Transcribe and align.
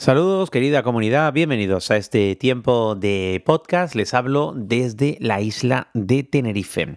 Saludos 0.00 0.50
querida 0.50 0.84
comunidad, 0.84 1.32
bienvenidos 1.32 1.90
a 1.90 1.96
este 1.96 2.36
tiempo 2.36 2.94
de 2.94 3.42
podcast. 3.44 3.96
Les 3.96 4.14
hablo 4.14 4.52
desde 4.54 5.18
la 5.18 5.40
isla 5.40 5.88
de 5.92 6.22
Tenerife. 6.22 6.96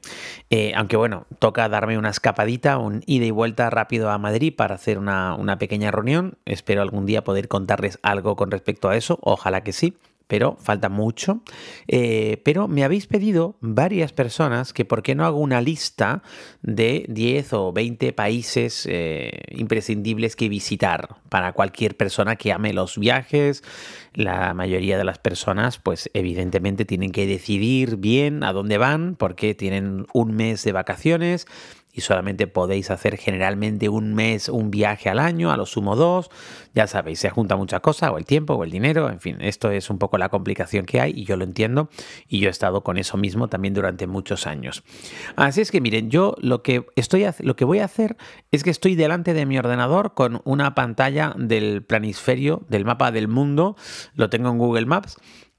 Eh, 0.52 0.74
aunque 0.75 0.98
bueno, 0.98 1.25
toca 1.39 1.68
darme 1.68 1.98
una 1.98 2.11
escapadita, 2.11 2.78
un 2.78 3.02
ida 3.07 3.25
y 3.25 3.32
vuelta 3.32 3.71
rápido 3.71 4.11
a 4.11 4.20
Madrid 4.20 4.54
para 4.56 4.75
hacer 4.75 5.00
una, 5.00 5.34
una 5.34 5.57
pequeña 5.57 5.89
reunión. 5.89 6.38
Espero 6.46 6.84
algún 6.84 7.07
día 7.07 7.24
poder 7.24 7.48
contarles 7.48 7.98
algo 8.04 8.36
con 8.36 8.52
respecto 8.52 8.88
a 8.88 8.96
eso, 8.96 9.18
ojalá 9.24 9.61
que 9.64 9.74
sí 9.74 9.96
pero 10.32 10.55
falta 10.61 10.88
mucho. 10.88 11.41
Eh, 11.89 12.42
pero 12.46 12.69
me 12.69 12.86
habéis 12.86 13.06
pedido 13.06 13.57
varias 13.60 14.14
personas 14.14 14.71
que 14.71 14.86
por 14.86 15.04
qué 15.04 15.14
no 15.14 15.25
hago 15.25 15.37
una 15.39 15.60
lista 15.60 16.23
de 16.61 17.04
10 17.10 17.51
o 17.51 17.73
20 17.73 18.14
países 18.14 18.87
eh, 18.89 19.42
imprescindibles 19.50 20.37
que 20.37 20.47
visitar 20.47 21.18
para 21.28 21.51
cualquier 21.51 21.97
persona 21.97 22.37
que 22.37 22.54
ame 22.54 22.71
los 22.71 22.97
viajes. 22.97 23.61
La 24.14 24.54
mayoría 24.54 24.97
de 24.97 25.04
las 25.04 25.20
personas, 25.20 25.79
pues 25.79 26.09
evidentemente 26.14 26.86
tienen 26.86 27.11
que 27.11 27.28
decidir 27.28 27.98
bien 27.98 28.45
a 28.45 28.54
dónde 28.54 28.78
van 28.78 29.18
porque 29.18 29.54
tienen 29.54 30.06
un 30.14 30.34
mes 30.34 30.64
de 30.64 30.71
vacaciones 30.71 31.45
y 31.93 32.02
solamente 32.02 32.47
podéis 32.47 32.91
hacer 32.91 33.17
generalmente 33.17 33.89
un 33.89 34.13
mes, 34.13 34.50
un 34.50 34.72
viaje 34.72 35.09
al 35.09 35.19
año, 35.19 35.52
a 35.52 35.58
lo 35.58 35.66
sumo 35.66 35.95
dos. 35.95 36.30
Ya 36.73 36.88
sabéis, 36.88 37.19
se 37.19 37.30
junta 37.30 37.55
mucha 37.55 37.81
cosa, 37.81 38.11
o 38.11 38.17
el 38.17 38.25
tiempo, 38.25 38.53
o 38.53 38.64
el 38.64 38.72
dinero, 38.72 39.09
en 39.09 39.19
fin, 39.19 39.38
esto 39.41 39.72
es 39.72 39.89
un 39.89 39.97
poco 39.97 40.17
la 40.17 40.30
complicación 40.30 40.86
que 40.86 41.02
hay 41.02 41.14
y 41.16 41.25
yo 41.25 41.36
lo 41.36 41.44
entiendo 41.44 41.89
y 42.27 42.39
yo 42.39 42.47
he 42.47 42.52
estado 42.52 42.81
con 42.83 42.97
eso 42.97 43.17
mismo 43.17 43.50
también 43.50 43.73
durante 43.73 44.08
muchos 44.08 44.48
años. 44.48 44.83
Así 45.36 45.61
es 45.61 45.72
que 45.72 45.81
miren, 45.81 46.09
yo 46.09 46.36
lo 46.39 46.64
que, 46.64 46.86
estoy, 46.95 47.25
lo 47.39 47.56
que 47.56 47.66
voy 47.66 47.80
a 47.80 47.86
hacer 47.86 48.16
es 48.52 48.64
que 48.64 48.70
estoy 48.70 48.95
delante 48.95 49.33
de 49.33 49.45
mi 49.45 49.58
ordenador 49.58 50.14
con 50.14 50.42
una 50.45 50.76
pantalla 50.76 51.33
del 51.38 51.83
planisferio, 51.83 52.64
del 52.70 52.86
mapa 52.86 53.11
del 53.11 53.28
mundo, 53.28 53.76
lo 54.16 54.30
tengo 54.30 54.50
en 54.50 54.58
Google 54.58 54.86
Maps 54.86 55.17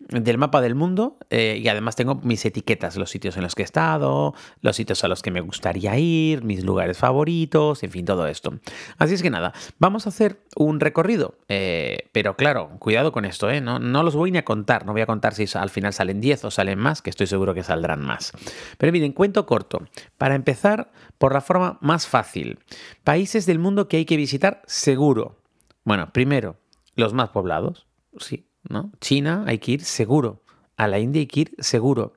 del 0.08 0.38
mapa 0.38 0.60
del 0.60 0.74
mundo 0.74 1.18
eh, 1.30 1.58
y 1.62 1.68
además 1.68 1.96
tengo 1.96 2.16
mis 2.16 2.44
etiquetas, 2.44 2.96
los 2.96 3.10
sitios 3.10 3.36
en 3.36 3.42
los 3.42 3.54
que 3.54 3.62
he 3.62 3.64
estado, 3.64 4.34
los 4.60 4.76
sitios 4.76 5.02
a 5.04 5.08
los 5.08 5.22
que 5.22 5.30
me 5.30 5.40
gustaría 5.40 5.98
ir, 5.98 6.44
mis 6.44 6.64
lugares 6.64 6.98
favoritos, 6.98 7.82
en 7.82 7.90
fin, 7.90 8.04
todo 8.04 8.26
esto. 8.26 8.54
Así 8.98 9.14
es 9.14 9.22
que 9.22 9.30
nada, 9.30 9.52
vamos 9.78 10.06
a 10.06 10.10
hacer 10.10 10.40
un 10.56 10.80
recorrido, 10.80 11.38
eh, 11.48 12.08
pero 12.12 12.36
claro, 12.36 12.70
cuidado 12.78 13.12
con 13.12 13.24
esto, 13.24 13.50
¿eh? 13.50 13.60
no, 13.60 13.78
no 13.78 14.02
los 14.02 14.14
voy 14.14 14.30
ni 14.30 14.38
a 14.38 14.44
contar, 14.44 14.86
no 14.86 14.92
voy 14.92 15.02
a 15.02 15.06
contar 15.06 15.34
si 15.34 15.46
al 15.56 15.70
final 15.70 15.92
salen 15.92 16.20
10 16.20 16.44
o 16.44 16.50
salen 16.50 16.78
más, 16.78 17.02
que 17.02 17.10
estoy 17.10 17.26
seguro 17.26 17.54
que 17.54 17.62
saldrán 17.62 18.02
más. 18.02 18.32
Pero 18.78 18.92
miren, 18.92 19.12
cuento 19.12 19.46
corto, 19.46 19.82
para 20.18 20.34
empezar 20.34 20.92
por 21.18 21.32
la 21.32 21.40
forma 21.40 21.78
más 21.80 22.06
fácil, 22.06 22.58
países 23.04 23.46
del 23.46 23.58
mundo 23.58 23.88
que 23.88 23.98
hay 23.98 24.04
que 24.04 24.16
visitar 24.16 24.62
seguro. 24.66 25.38
Bueno, 25.84 26.12
primero, 26.12 26.56
los 26.94 27.12
más 27.12 27.30
poblados, 27.30 27.86
sí, 28.18 28.46
¿no? 28.68 28.92
China 29.00 29.44
hay 29.46 29.58
que 29.58 29.72
ir 29.72 29.84
seguro, 29.84 30.42
a 30.76 30.88
la 30.88 30.98
India 30.98 31.20
hay 31.20 31.26
que 31.26 31.40
ir 31.40 31.54
seguro. 31.58 32.14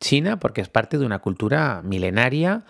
China 0.00 0.38
porque 0.38 0.60
es 0.60 0.68
parte 0.68 0.98
de 0.98 1.06
una 1.06 1.20
cultura 1.20 1.80
milenaria 1.82 2.64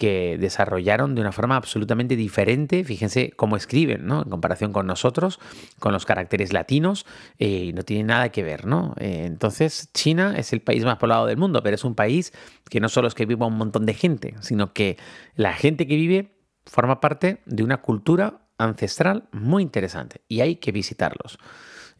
que 0.00 0.38
desarrollaron 0.40 1.14
de 1.14 1.20
una 1.20 1.30
forma 1.30 1.56
absolutamente 1.56 2.16
diferente. 2.16 2.84
Fíjense 2.84 3.32
cómo 3.36 3.56
escriben, 3.56 4.06
¿no? 4.06 4.22
En 4.22 4.30
comparación 4.30 4.72
con 4.72 4.86
nosotros, 4.86 5.38
con 5.78 5.92
los 5.92 6.06
caracteres 6.06 6.54
latinos, 6.54 7.04
eh, 7.38 7.72
no 7.74 7.82
tiene 7.82 8.04
nada 8.04 8.30
que 8.30 8.42
ver, 8.42 8.64
¿no? 8.66 8.94
Eh, 8.98 9.24
entonces, 9.26 9.90
China 9.92 10.34
es 10.38 10.54
el 10.54 10.62
país 10.62 10.86
más 10.86 10.96
poblado 10.96 11.26
del 11.26 11.36
mundo, 11.36 11.62
pero 11.62 11.74
es 11.74 11.84
un 11.84 11.94
país 11.94 12.32
que 12.70 12.80
no 12.80 12.88
solo 12.88 13.08
es 13.08 13.14
que 13.14 13.26
viva 13.26 13.46
un 13.46 13.58
montón 13.58 13.84
de 13.84 13.92
gente, 13.92 14.36
sino 14.40 14.72
que 14.72 14.96
la 15.34 15.52
gente 15.52 15.86
que 15.86 15.96
vive 15.96 16.34
forma 16.64 16.98
parte 16.98 17.42
de 17.44 17.62
una 17.62 17.82
cultura 17.82 18.46
ancestral 18.56 19.28
muy 19.32 19.62
interesante 19.62 20.22
y 20.28 20.40
hay 20.40 20.56
que 20.56 20.72
visitarlos. 20.72 21.38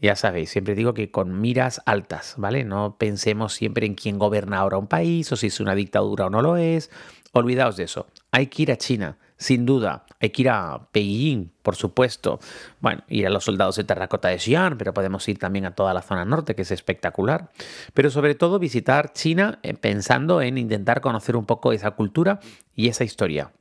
Ya 0.00 0.16
sabéis, 0.16 0.48
siempre 0.48 0.74
digo 0.74 0.94
que 0.94 1.10
con 1.10 1.42
miras 1.42 1.82
altas, 1.84 2.34
¿vale? 2.38 2.64
No 2.64 2.96
pensemos 2.98 3.52
siempre 3.52 3.84
en 3.84 3.94
quién 3.94 4.18
gobierna 4.18 4.58
ahora 4.58 4.78
un 4.78 4.86
país 4.86 5.30
o 5.30 5.36
si 5.36 5.48
es 5.48 5.60
una 5.60 5.74
dictadura 5.74 6.26
o 6.26 6.30
no 6.30 6.40
lo 6.40 6.56
es. 6.56 6.90
Olvidaos 7.32 7.76
de 7.76 7.84
eso. 7.84 8.06
Hay 8.30 8.46
que 8.46 8.62
ir 8.62 8.72
a 8.72 8.78
China, 8.78 9.18
sin 9.36 9.66
duda. 9.66 10.06
Hay 10.18 10.30
que 10.30 10.42
ir 10.42 10.48
a 10.48 10.88
Beijing, 10.92 11.52
por 11.62 11.76
supuesto. 11.76 12.40
Bueno, 12.80 13.02
ir 13.08 13.26
a 13.26 13.30
los 13.30 13.44
soldados 13.44 13.76
de 13.76 13.84
terracota 13.84 14.28
de 14.28 14.38
Xi'an, 14.38 14.78
pero 14.78 14.94
podemos 14.94 15.28
ir 15.28 15.38
también 15.38 15.66
a 15.66 15.74
toda 15.74 15.92
la 15.92 16.00
zona 16.00 16.24
norte, 16.24 16.54
que 16.54 16.62
es 16.62 16.70
espectacular. 16.70 17.50
Pero 17.92 18.10
sobre 18.10 18.34
todo 18.34 18.58
visitar 18.58 19.12
China 19.12 19.58
eh, 19.62 19.74
pensando 19.74 20.40
en 20.40 20.56
intentar 20.56 21.02
conocer 21.02 21.36
un 21.36 21.44
poco 21.44 21.72
esa 21.72 21.90
cultura 21.90 22.40
y 22.74 22.88
esa 22.88 23.04
historia. 23.04 23.52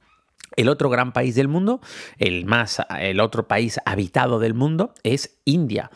El 0.56 0.70
otro 0.70 0.90
gran 0.90 1.12
país 1.12 1.36
del 1.36 1.48
mundo, 1.48 1.80
el 2.18 2.46
más 2.46 2.82
el 3.00 3.20
otro 3.20 3.48
país 3.48 3.80
habitado 3.86 4.40
del 4.40 4.54
mundo 4.54 4.94
es 5.04 5.38
India. 5.46 5.92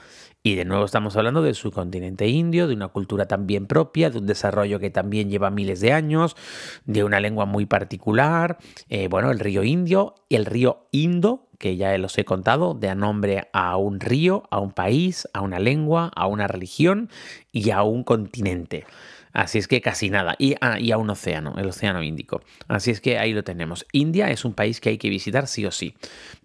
Y 0.46 0.56
de 0.56 0.66
nuevo 0.66 0.84
estamos 0.84 1.16
hablando 1.16 1.42
del 1.42 1.56
subcontinente 1.56 2.28
indio, 2.28 2.68
de 2.68 2.74
una 2.74 2.90
cultura 2.90 3.30
también 3.30 3.66
propia, 3.66 4.10
de 4.10 4.18
un 4.18 4.26
desarrollo 4.26 4.78
que 4.78 4.90
también 4.90 5.30
lleva 5.30 5.50
miles 5.50 5.80
de 5.80 5.94
años, 5.94 6.36
de 6.84 7.06
una 7.06 7.22
lengua 7.22 7.46
muy 7.46 7.66
particular. 7.66 8.58
Eh, 8.90 9.08
bueno, 9.08 9.32
el 9.32 9.40
río 9.40 9.64
Indio, 9.64 10.16
el 10.30 10.46
río 10.46 10.90
Indo, 10.92 11.48
que 11.60 11.78
ya 11.78 11.98
los 11.98 12.18
he 12.18 12.26
contado, 12.26 12.74
da 12.74 12.94
nombre 12.94 13.48
a 13.54 13.78
un 13.78 14.02
río, 14.02 14.44
a 14.52 14.60
un 14.60 14.74
país, 14.74 15.30
a 15.34 15.40
una 15.40 15.60
lengua, 15.60 16.12
a 16.14 16.28
una 16.28 16.46
religión 16.46 17.10
y 17.54 17.70
a 17.70 17.84
un 17.84 18.04
continente. 18.04 18.84
Así 19.34 19.58
es 19.58 19.68
que 19.68 19.82
casi 19.82 20.12
nada. 20.12 20.36
Y, 20.38 20.56
ah, 20.62 20.80
y, 20.80 20.92
a 20.92 20.98
un 20.98 21.10
océano, 21.10 21.56
el 21.58 21.68
océano 21.68 22.04
Índico. 22.04 22.42
Así 22.68 22.92
es 22.92 23.02
que 23.02 23.18
ahí 23.18 23.34
lo 23.34 23.44
tenemos. 23.44 23.86
India 23.92 24.30
es 24.30 24.46
un 24.46 24.54
país 24.54 24.80
que 24.80 24.90
hay 24.90 24.98
que 25.00 25.10
visitar 25.10 25.48
sí 25.48 25.66
o 25.66 25.72
sí. 25.72 25.96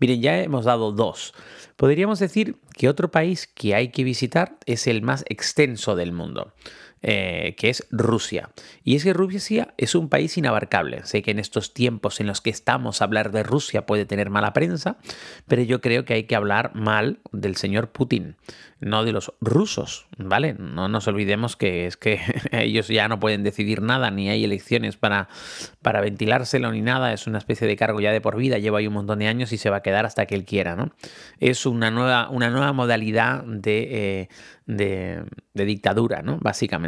Miren, 0.01 0.23
ya 0.23 0.41
hemos 0.41 0.65
dado 0.65 0.91
dos. 0.93 1.35
Podríamos 1.77 2.19
decir 2.19 2.57
que 2.77 2.89
otro 2.89 3.11
país 3.11 3.47
que 3.47 3.75
hay 3.75 3.91
que 3.91 4.05
visitar 4.05 4.57
es 4.65 4.87
el 4.87 5.03
más 5.03 5.25
extenso 5.29 5.97
del 5.97 6.13
mundo. 6.13 6.55
Eh, 7.01 7.55
que 7.57 7.71
es 7.71 7.87
Rusia. 7.93 8.51
Y 8.83 8.97
es 8.97 9.05
que 9.05 9.13
Rusia 9.13 9.73
es 9.77 9.95
un 9.95 10.09
país 10.09 10.37
inabarcable. 10.37 11.05
Sé 11.05 11.23
que 11.23 11.31
en 11.31 11.39
estos 11.39 11.73
tiempos 11.73 12.19
en 12.19 12.27
los 12.27 12.41
que 12.41 12.51
estamos 12.51 13.03
hablar 13.03 13.31
de 13.31 13.45
Rusia 13.45 13.87
puede 13.87 14.05
tener 14.05 14.31
mala 14.31 14.53
prensa, 14.53 14.97
pero 15.47 15.63
yo 15.63 15.81
creo 15.81 16.05
que 16.05 16.15
hay 16.15 16.25
que 16.25 16.35
hablar 16.35 16.75
mal 16.75 17.21
del 17.31 17.55
señor 17.55 17.93
Putin, 17.93 18.37
no 18.81 19.05
de 19.05 19.13
los 19.13 19.33
rusos, 19.41 20.09
¿vale? 20.19 20.55
No 20.55 20.89
nos 20.89 21.07
olvidemos 21.07 21.57
que 21.57 21.87
es 21.87 21.97
que 21.97 22.21
ellos 22.51 22.89
ya 22.89 23.07
no 23.07 23.21
pueden 23.21 23.45
decidir 23.45 23.81
nada, 23.81 24.11
ni 24.11 24.29
hay 24.29 24.45
elecciones 24.45 24.97
para, 24.97 25.29
para 25.83 26.01
ventilárselo 26.01 26.73
ni 26.73 26.83
nada, 26.83 27.13
es 27.13 27.29
una 27.29 27.39
especie 27.39 27.69
de 27.69 27.77
cargo 27.77 28.01
ya 28.01 28.11
de 28.11 28.21
por 28.21 28.37
vida, 28.37 28.59
lleva 28.59 28.79
ahí 28.79 28.89
un 28.89 28.95
montón 28.95 29.21
de 29.21 29.29
años 29.29 29.53
y 29.53 29.59
se 29.59 29.71
va 29.71 29.77
a 29.77 29.83
quedar 29.83 30.05
hasta 30.05 30.27
que 30.27 30.35
él 30.35 30.45
quiera, 30.45 30.75
¿no? 30.75 30.93
Es 31.39 31.65
una 31.65 31.93
nueva, 31.93 32.29
una 32.29 32.51
nueva 32.51 32.73
modalidad 32.73 33.45
de, 33.45 33.89
eh, 33.91 34.29
de, 34.69 35.25
dictadura, 35.65 36.23
¿no? 36.23 36.39
Básicamente. 36.41 36.88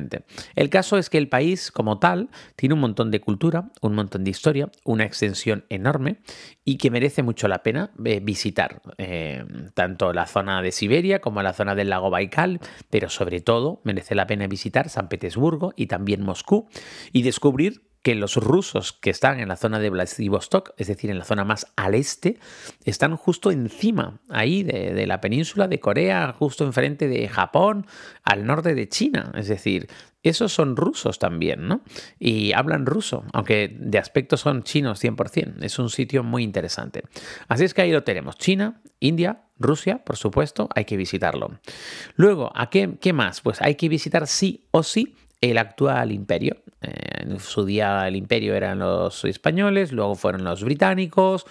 El 0.55 0.71
caso 0.71 0.99
es 0.99 1.11
que 1.11 1.19
el 1.19 1.29
país 1.29 1.71
como 1.71 1.99
tal 1.99 2.31
tiene 2.57 2.75
un 2.75 2.81
montón 2.81 3.11
de 3.11 3.21
cultura, 3.21 3.71
un 3.81 3.95
montón 3.95 4.25
de 4.25 4.31
historia, 4.31 4.71
una 4.85 5.05
extensión 5.05 5.65
enorme 5.69 6.21
y 6.65 6.79
que 6.79 6.91
merece 6.91 7.23
mucho 7.23 7.49
la 7.49 7.63
pena 7.63 7.91
eh, 8.05 8.21
visitar, 8.21 8.83
eh, 8.99 9.45
tanto 9.75 10.13
la 10.13 10.27
zona 10.27 10.63
de 10.63 10.73
Siberia 10.73 11.21
como 11.21 11.43
la 11.43 11.53
zona 11.53 11.75
del 11.75 11.91
lago 11.91 12.11
Baikal, 12.11 12.61
pero 12.89 13.09
sobre 13.09 13.41
todo 13.41 13.81
merece 13.85 14.15
la 14.15 14.27
pena 14.27 14.47
visitar 14.47 14.89
San 14.89 15.09
Petersburgo 15.09 15.73
y 15.77 15.87
también 15.87 16.23
Moscú 16.23 16.69
y 17.13 17.23
descubrir 17.23 17.90
que 18.03 18.15
los 18.15 18.37
rusos 18.37 18.93
que 18.93 19.11
están 19.11 19.41
en 19.41 19.49
la 19.49 19.57
zona 19.57 19.79
de 19.79 19.91
Vladivostok, 19.91 20.73
es 20.79 20.87
decir, 20.87 21.11
en 21.11 21.19
la 21.19 21.25
zona 21.25 21.45
más 21.45 21.67
al 21.77 21.95
este, 21.95 22.39
están 22.85 23.17
justo 23.17 23.51
encima, 23.51 24.21
ahí 24.29 24.63
de, 24.63 25.07
la 25.07 25.21
península 25.21 25.69
de 25.69 25.81
Corea, 25.81 26.35
justo 26.39 26.65
enfrente 26.65 27.09
de 27.09 27.29
Japón, 27.29 27.87
al 28.23 28.47
norte 28.47 28.75
de 28.75 28.89
China. 28.89 29.33
Es 29.35 29.49
decir, 29.49 29.89
esos 30.23 30.53
son 30.53 30.77
rusos 30.77 31.19
también, 31.19 31.69
¿no? 31.69 31.83
Y 32.19 32.53
hablan 32.53 32.87
ruso, 32.87 33.25
aunque 33.33 33.77
de 33.79 33.99
aspecto 33.99 34.39
son 34.39 34.63
chinos 34.63 35.03
100%. 35.03 35.63
Es 35.63 35.79
un 35.79 35.91
sitio 35.91 36.23
muy 36.23 36.43
interesante. 36.43 37.03
Así 37.49 37.65
es 37.65 37.75
que 37.75 37.83
ahí 37.83 37.93
lo 37.93 38.05
tenemos. 38.05 38.37
China, 38.37 38.81
India, 38.99 39.43
Rusia, 39.59 40.05
por 40.05 40.17
supuesto, 40.17 40.71
hay 40.75 40.87
que 40.87 40.97
visitarlo. 40.97 41.59
Luego, 42.17 42.51
¿a 42.55 42.71
qué, 42.71 42.97
qué 42.99 43.13
más? 43.13 43.43
Pues 43.43 43.61
hay 43.61 43.75
que 43.75 43.89
visitar 43.91 44.27
sí 44.27 44.67
o 44.71 44.83
sí 44.83 45.17
el 45.41 45.59
actual 45.59 46.13
imperio, 46.13 46.63
En 46.81 47.39
su 47.41 47.65
día 47.65 48.09
el 48.09 48.17
imperio 48.17 48.55
eran 48.55 48.79
los 48.79 49.25
españoles, 49.25 49.93
luego 49.93 50.15
fueron 50.15 50.45
los 50.45 50.65
británicos, 50.65 51.45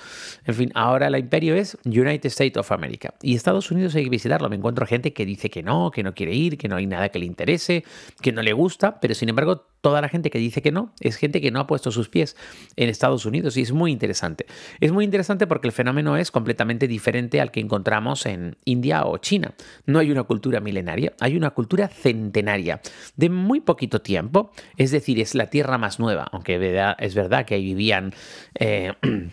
en 0.45 0.55
fin, 0.55 0.71
ahora 0.73 1.07
el 1.07 1.17
imperio 1.17 1.55
es 1.55 1.77
United 1.85 2.25
States 2.25 2.57
of 2.57 2.71
America. 2.71 3.13
Y 3.21 3.35
Estados 3.35 3.69
Unidos 3.69 3.93
hay 3.95 4.03
que 4.05 4.09
visitarlo. 4.09 4.49
Me 4.49 4.55
encuentro 4.55 4.85
gente 4.87 5.13
que 5.13 5.25
dice 5.25 5.49
que 5.49 5.61
no, 5.61 5.91
que 5.91 6.03
no 6.03 6.13
quiere 6.13 6.33
ir, 6.33 6.57
que 6.57 6.67
no 6.67 6.77
hay 6.77 6.87
nada 6.87 7.09
que 7.09 7.19
le 7.19 7.25
interese, 7.25 7.83
que 8.21 8.31
no 8.31 8.41
le 8.41 8.53
gusta, 8.53 8.99
pero 8.99 9.13
sin 9.13 9.29
embargo 9.29 9.67
toda 9.81 10.01
la 10.01 10.09
gente 10.09 10.29
que 10.29 10.39
dice 10.39 10.61
que 10.61 10.71
no 10.71 10.93
es 10.99 11.15
gente 11.15 11.39
que 11.39 11.51
no 11.51 11.59
ha 11.59 11.67
puesto 11.67 11.91
sus 11.91 12.09
pies 12.09 12.35
en 12.75 12.89
Estados 12.89 13.25
Unidos 13.25 13.55
y 13.57 13.61
es 13.61 13.71
muy 13.71 13.91
interesante. 13.91 14.45
Es 14.79 14.91
muy 14.91 15.05
interesante 15.05 15.47
porque 15.47 15.67
el 15.67 15.71
fenómeno 15.71 16.17
es 16.17 16.31
completamente 16.31 16.87
diferente 16.87 17.39
al 17.39 17.51
que 17.51 17.59
encontramos 17.59 18.25
en 18.25 18.57
India 18.65 19.05
o 19.05 19.17
China. 19.17 19.53
No 19.85 19.99
hay 19.99 20.11
una 20.11 20.23
cultura 20.23 20.59
milenaria, 20.59 21.13
hay 21.19 21.37
una 21.37 21.51
cultura 21.51 21.87
centenaria 21.87 22.81
de 23.15 23.29
muy 23.29 23.61
poquito 23.61 24.01
tiempo, 24.01 24.51
es 24.77 24.91
decir, 24.91 25.18
es 25.21 25.35
la 25.35 25.47
tierra 25.47 25.77
más 25.77 25.99
nueva, 25.99 26.27
aunque 26.31 26.55
es 26.99 27.15
verdad 27.15 27.45
que 27.45 27.55
ahí 27.55 27.63
vivían... 27.63 28.13
Eh, 28.55 28.93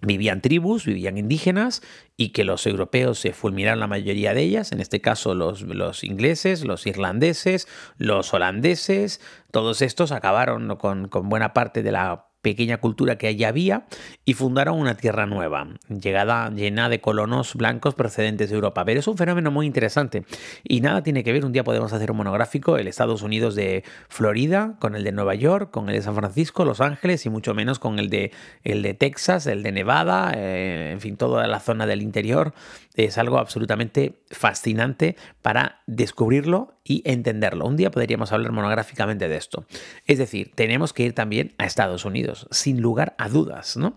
vivían 0.00 0.40
tribus, 0.40 0.86
vivían 0.86 1.18
indígenas 1.18 1.82
y 2.16 2.28
que 2.28 2.44
los 2.44 2.66
europeos 2.66 3.18
se 3.18 3.32
fulminaron 3.32 3.80
la 3.80 3.88
mayoría 3.88 4.32
de 4.32 4.42
ellas, 4.42 4.70
en 4.72 4.80
este 4.80 5.00
caso 5.00 5.34
los, 5.34 5.62
los 5.62 6.04
ingleses, 6.04 6.64
los 6.64 6.86
irlandeses, 6.86 7.66
los 7.96 8.32
holandeses, 8.32 9.20
todos 9.50 9.82
estos 9.82 10.12
acabaron 10.12 10.76
con, 10.76 11.08
con 11.08 11.28
buena 11.28 11.52
parte 11.52 11.82
de 11.82 11.92
la 11.92 12.27
pequeña 12.42 12.78
cultura 12.78 13.18
que 13.18 13.26
allí 13.26 13.44
había 13.44 13.86
y 14.24 14.34
fundaron 14.34 14.78
una 14.78 14.96
tierra 14.96 15.26
nueva, 15.26 15.68
llegada 15.88 16.50
llena 16.50 16.88
de 16.88 17.00
colonos 17.00 17.54
blancos 17.54 17.94
procedentes 17.94 18.50
de 18.50 18.54
Europa. 18.54 18.84
Pero 18.84 19.00
es 19.00 19.08
un 19.08 19.16
fenómeno 19.16 19.50
muy 19.50 19.66
interesante 19.66 20.24
y 20.64 20.80
nada 20.80 21.02
tiene 21.02 21.24
que 21.24 21.32
ver. 21.32 21.44
Un 21.44 21.52
día 21.52 21.64
podemos 21.64 21.92
hacer 21.92 22.10
un 22.10 22.18
monográfico, 22.18 22.76
el 22.78 22.88
Estados 22.88 23.22
Unidos 23.22 23.54
de 23.54 23.84
Florida, 24.08 24.76
con 24.78 24.94
el 24.94 25.04
de 25.04 25.12
Nueva 25.12 25.34
York, 25.34 25.70
con 25.70 25.88
el 25.88 25.94
de 25.96 26.02
San 26.02 26.14
Francisco, 26.14 26.64
Los 26.64 26.80
Ángeles 26.80 27.26
y 27.26 27.30
mucho 27.30 27.54
menos 27.54 27.78
con 27.78 27.98
el 27.98 28.10
de, 28.10 28.32
el 28.64 28.82
de 28.82 28.94
Texas, 28.94 29.46
el 29.46 29.62
de 29.62 29.72
Nevada, 29.72 30.32
eh, 30.36 30.90
en 30.92 31.00
fin, 31.00 31.16
toda 31.16 31.46
la 31.46 31.60
zona 31.60 31.86
del 31.86 32.02
interior. 32.02 32.54
Es 32.94 33.18
algo 33.18 33.38
absolutamente 33.38 34.20
fascinante 34.30 35.16
para 35.42 35.82
descubrirlo 35.86 36.77
y 36.88 37.02
entenderlo. 37.04 37.66
Un 37.66 37.76
día 37.76 37.90
podríamos 37.90 38.32
hablar 38.32 38.50
monográficamente 38.50 39.28
de 39.28 39.36
esto. 39.36 39.66
Es 40.06 40.18
decir, 40.18 40.50
tenemos 40.54 40.92
que 40.92 41.04
ir 41.04 41.14
también 41.14 41.52
a 41.58 41.66
Estados 41.66 42.04
Unidos, 42.04 42.48
sin 42.50 42.80
lugar 42.80 43.14
a 43.18 43.28
dudas, 43.28 43.76
¿no? 43.76 43.96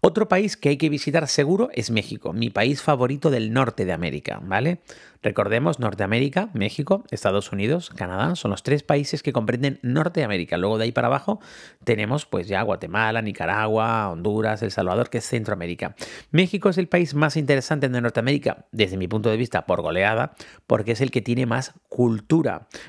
Otro 0.00 0.28
país 0.28 0.56
que 0.56 0.70
hay 0.70 0.76
que 0.76 0.88
visitar 0.88 1.26
seguro 1.28 1.68
es 1.74 1.90
México, 1.90 2.32
mi 2.32 2.48
país 2.48 2.80
favorito 2.80 3.30
del 3.30 3.52
norte 3.52 3.84
de 3.84 3.92
América, 3.92 4.40
¿vale? 4.42 4.80
Recordemos, 5.20 5.80
Norteamérica, 5.80 6.48
México, 6.54 7.04
Estados 7.10 7.50
Unidos, 7.50 7.90
Canadá, 7.90 8.36
son 8.36 8.52
los 8.52 8.62
tres 8.62 8.84
países 8.84 9.24
que 9.24 9.32
comprenden 9.32 9.80
Norteamérica. 9.82 10.56
Luego 10.58 10.78
de 10.78 10.84
ahí 10.84 10.92
para 10.92 11.08
abajo 11.08 11.40
tenemos 11.82 12.24
pues 12.24 12.46
ya 12.46 12.62
Guatemala, 12.62 13.20
Nicaragua, 13.20 14.10
Honduras, 14.10 14.62
El 14.62 14.70
Salvador, 14.70 15.10
que 15.10 15.18
es 15.18 15.26
Centroamérica. 15.26 15.96
México 16.30 16.68
es 16.68 16.78
el 16.78 16.86
país 16.86 17.14
más 17.14 17.36
interesante 17.36 17.88
de 17.88 18.00
Norteamérica, 18.00 18.66
desde 18.70 18.96
mi 18.96 19.08
punto 19.08 19.28
de 19.28 19.36
vista, 19.36 19.66
por 19.66 19.82
goleada, 19.82 20.34
porque 20.68 20.92
es 20.92 21.00
el 21.00 21.10
que 21.10 21.20
tiene 21.20 21.46
más 21.46 21.74
cultura, 21.88 22.27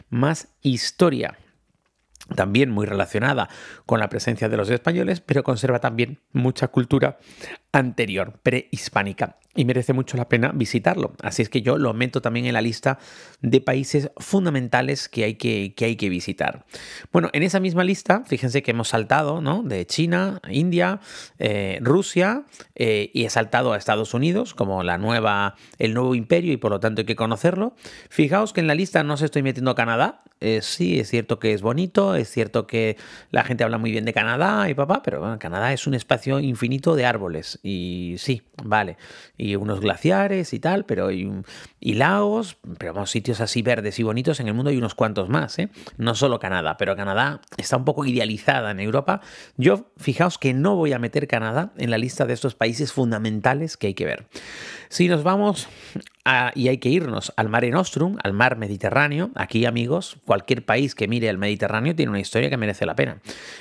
más 0.09 0.49
historia 0.61 1.37
también 2.35 2.69
muy 2.69 2.85
relacionada 2.85 3.49
con 3.85 3.99
la 3.99 4.09
presencia 4.09 4.49
de 4.49 4.57
los 4.57 4.69
españoles, 4.69 5.21
pero 5.21 5.43
conserva 5.43 5.79
también 5.79 6.19
mucha 6.31 6.67
cultura 6.67 7.17
anterior, 7.71 8.39
prehispánica, 8.41 9.37
y 9.55 9.65
merece 9.65 9.93
mucho 9.93 10.15
la 10.15 10.29
pena 10.29 10.51
visitarlo. 10.53 11.13
Así 11.21 11.41
es 11.41 11.49
que 11.49 11.61
yo 11.61 11.77
lo 11.77 11.93
meto 11.93 12.21
también 12.21 12.45
en 12.45 12.53
la 12.53 12.61
lista 12.61 12.99
de 13.41 13.61
países 13.61 14.11
fundamentales 14.17 15.09
que 15.09 15.23
hay 15.23 15.35
que, 15.35 15.73
que, 15.75 15.85
hay 15.85 15.95
que 15.95 16.07
visitar. 16.07 16.65
Bueno, 17.11 17.29
en 17.33 17.43
esa 17.43 17.59
misma 17.59 17.83
lista, 17.83 18.23
fíjense 18.25 18.63
que 18.63 18.71
hemos 18.71 18.89
saltado 18.89 19.41
¿no? 19.41 19.63
de 19.63 19.85
China, 19.85 20.39
India, 20.49 20.99
eh, 21.39 21.79
Rusia, 21.81 22.43
eh, 22.75 23.11
y 23.13 23.25
he 23.25 23.29
saltado 23.29 23.73
a 23.73 23.77
Estados 23.77 24.13
Unidos 24.13 24.53
como 24.53 24.83
la 24.83 24.97
nueva, 24.97 25.55
el 25.77 25.93
nuevo 25.93 26.15
imperio, 26.15 26.53
y 26.53 26.57
por 26.57 26.71
lo 26.71 26.79
tanto 26.79 27.01
hay 27.01 27.05
que 27.05 27.15
conocerlo. 27.15 27.75
Fijaos 28.09 28.53
que 28.53 28.61
en 28.61 28.67
la 28.67 28.75
lista 28.75 29.03
no 29.03 29.17
se 29.17 29.25
estoy 29.25 29.43
metiendo 29.43 29.75
Canadá, 29.75 30.21
eh, 30.41 30.61
sí, 30.61 30.99
es 30.99 31.09
cierto 31.09 31.37
que 31.39 31.53
es 31.53 31.61
bonito, 31.61 32.15
es 32.15 32.29
cierto 32.29 32.65
que 32.65 32.95
la 33.29 33.43
gente 33.43 33.65
habla 33.65 33.77
muy 33.77 33.91
bien 33.91 34.05
de 34.05 34.13
Canadá 34.13 34.69
y 34.69 34.73
papá, 34.73 35.01
pero 35.03 35.19
bueno, 35.19 35.37
Canadá 35.37 35.73
es 35.73 35.85
un 35.85 35.95
espacio 35.95 36.39
infinito 36.39 36.95
de 36.95 37.05
árboles 37.05 37.58
y 37.63 38.15
sí, 38.17 38.43
vale, 38.63 38.97
y 39.37 39.55
unos 39.55 39.79
glaciares 39.79 40.53
y 40.53 40.59
tal, 40.59 40.85
pero 40.85 41.11
y 41.11 41.93
lagos, 41.93 42.57
pero 42.77 42.93
vamos, 42.93 43.11
sitios 43.11 43.41
así 43.41 43.61
verdes 43.61 43.99
y 43.99 44.03
bonitos 44.03 44.39
en 44.39 44.47
el 44.47 44.53
mundo 44.53 44.69
hay 44.69 44.77
unos 44.77 44.95
cuantos 44.95 45.29
más, 45.29 45.59
¿eh? 45.59 45.69
No 45.97 46.15
solo 46.15 46.39
Canadá, 46.39 46.77
pero 46.77 46.95
Canadá 46.95 47.41
está 47.57 47.77
un 47.77 47.85
poco 47.85 48.05
idealizada 48.05 48.71
en 48.71 48.79
Europa. 48.79 49.21
Yo, 49.57 49.91
fijaos 49.97 50.37
que 50.37 50.53
no 50.53 50.75
voy 50.75 50.93
a 50.93 50.99
meter 50.99 51.27
Canadá 51.27 51.71
en 51.77 51.91
la 51.91 51.97
lista 51.97 52.25
de 52.25 52.33
estos 52.33 52.55
países 52.55 52.93
fundamentales 52.93 53.77
que 53.77 53.87
hay 53.87 53.93
que 53.93 54.05
ver. 54.05 54.27
Si 54.89 55.07
nos 55.07 55.23
vamos 55.23 55.67
y 56.53 56.67
hay 56.67 56.77
que 56.77 56.89
irnos 56.89 57.33
al 57.37 57.49
Mare 57.49 57.71
Nostrum, 57.71 58.17
al 58.23 58.33
mar 58.33 58.57
Mediterráneo. 58.57 59.31
Aquí, 59.35 59.65
amigos, 59.65 60.17
cualquier 60.25 60.63
país 60.65 60.93
que 60.93 61.07
mire 61.07 61.29
el 61.29 61.37
Mediterráneo 61.37 61.95
tiene 61.95 62.11
una 62.11 62.19
historia 62.19 62.49
que 62.49 62.57
merece 62.57 62.85
la 62.85 62.95
pena. 62.95 63.19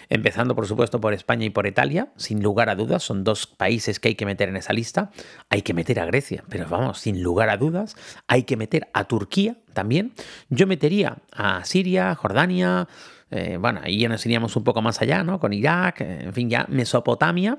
Empezando, 0.08 0.54
por 0.54 0.66
supuesto, 0.66 1.00
por 1.00 1.14
España 1.14 1.46
y 1.46 1.50
por 1.50 1.66
Italia, 1.66 2.08
sin 2.16 2.42
lugar 2.42 2.68
a 2.68 2.74
dudas, 2.74 3.02
son 3.02 3.24
dos 3.24 3.46
países 3.46 4.00
que 4.00 4.08
hay 4.08 4.14
que 4.16 4.26
meter 4.26 4.48
en 4.48 4.56
esa 4.56 4.72
lista. 4.72 5.10
Hay 5.48 5.62
que 5.62 5.72
meter 5.72 6.00
a 6.00 6.06
Grecia, 6.06 6.44
pero 6.48 6.66
vamos, 6.68 6.98
sin 6.98 7.22
lugar 7.22 7.48
a 7.48 7.56
dudas, 7.56 7.96
hay 8.26 8.42
que 8.42 8.56
meter 8.56 8.88
a 8.92 9.04
Turquía 9.04 9.56
también. 9.72 10.12
Yo 10.50 10.66
metería 10.66 11.18
a 11.32 11.64
Siria, 11.64 12.14
Jordania. 12.14 12.88
Eh, 13.30 13.56
bueno, 13.58 13.80
ahí 13.82 14.00
ya 14.00 14.08
nos 14.08 14.24
iríamos 14.26 14.56
un 14.56 14.64
poco 14.64 14.82
más 14.82 15.00
allá, 15.00 15.22
¿no? 15.22 15.38
Con 15.38 15.52
Irak, 15.52 16.00
en 16.00 16.32
fin, 16.32 16.50
ya 16.50 16.66
Mesopotamia 16.68 17.58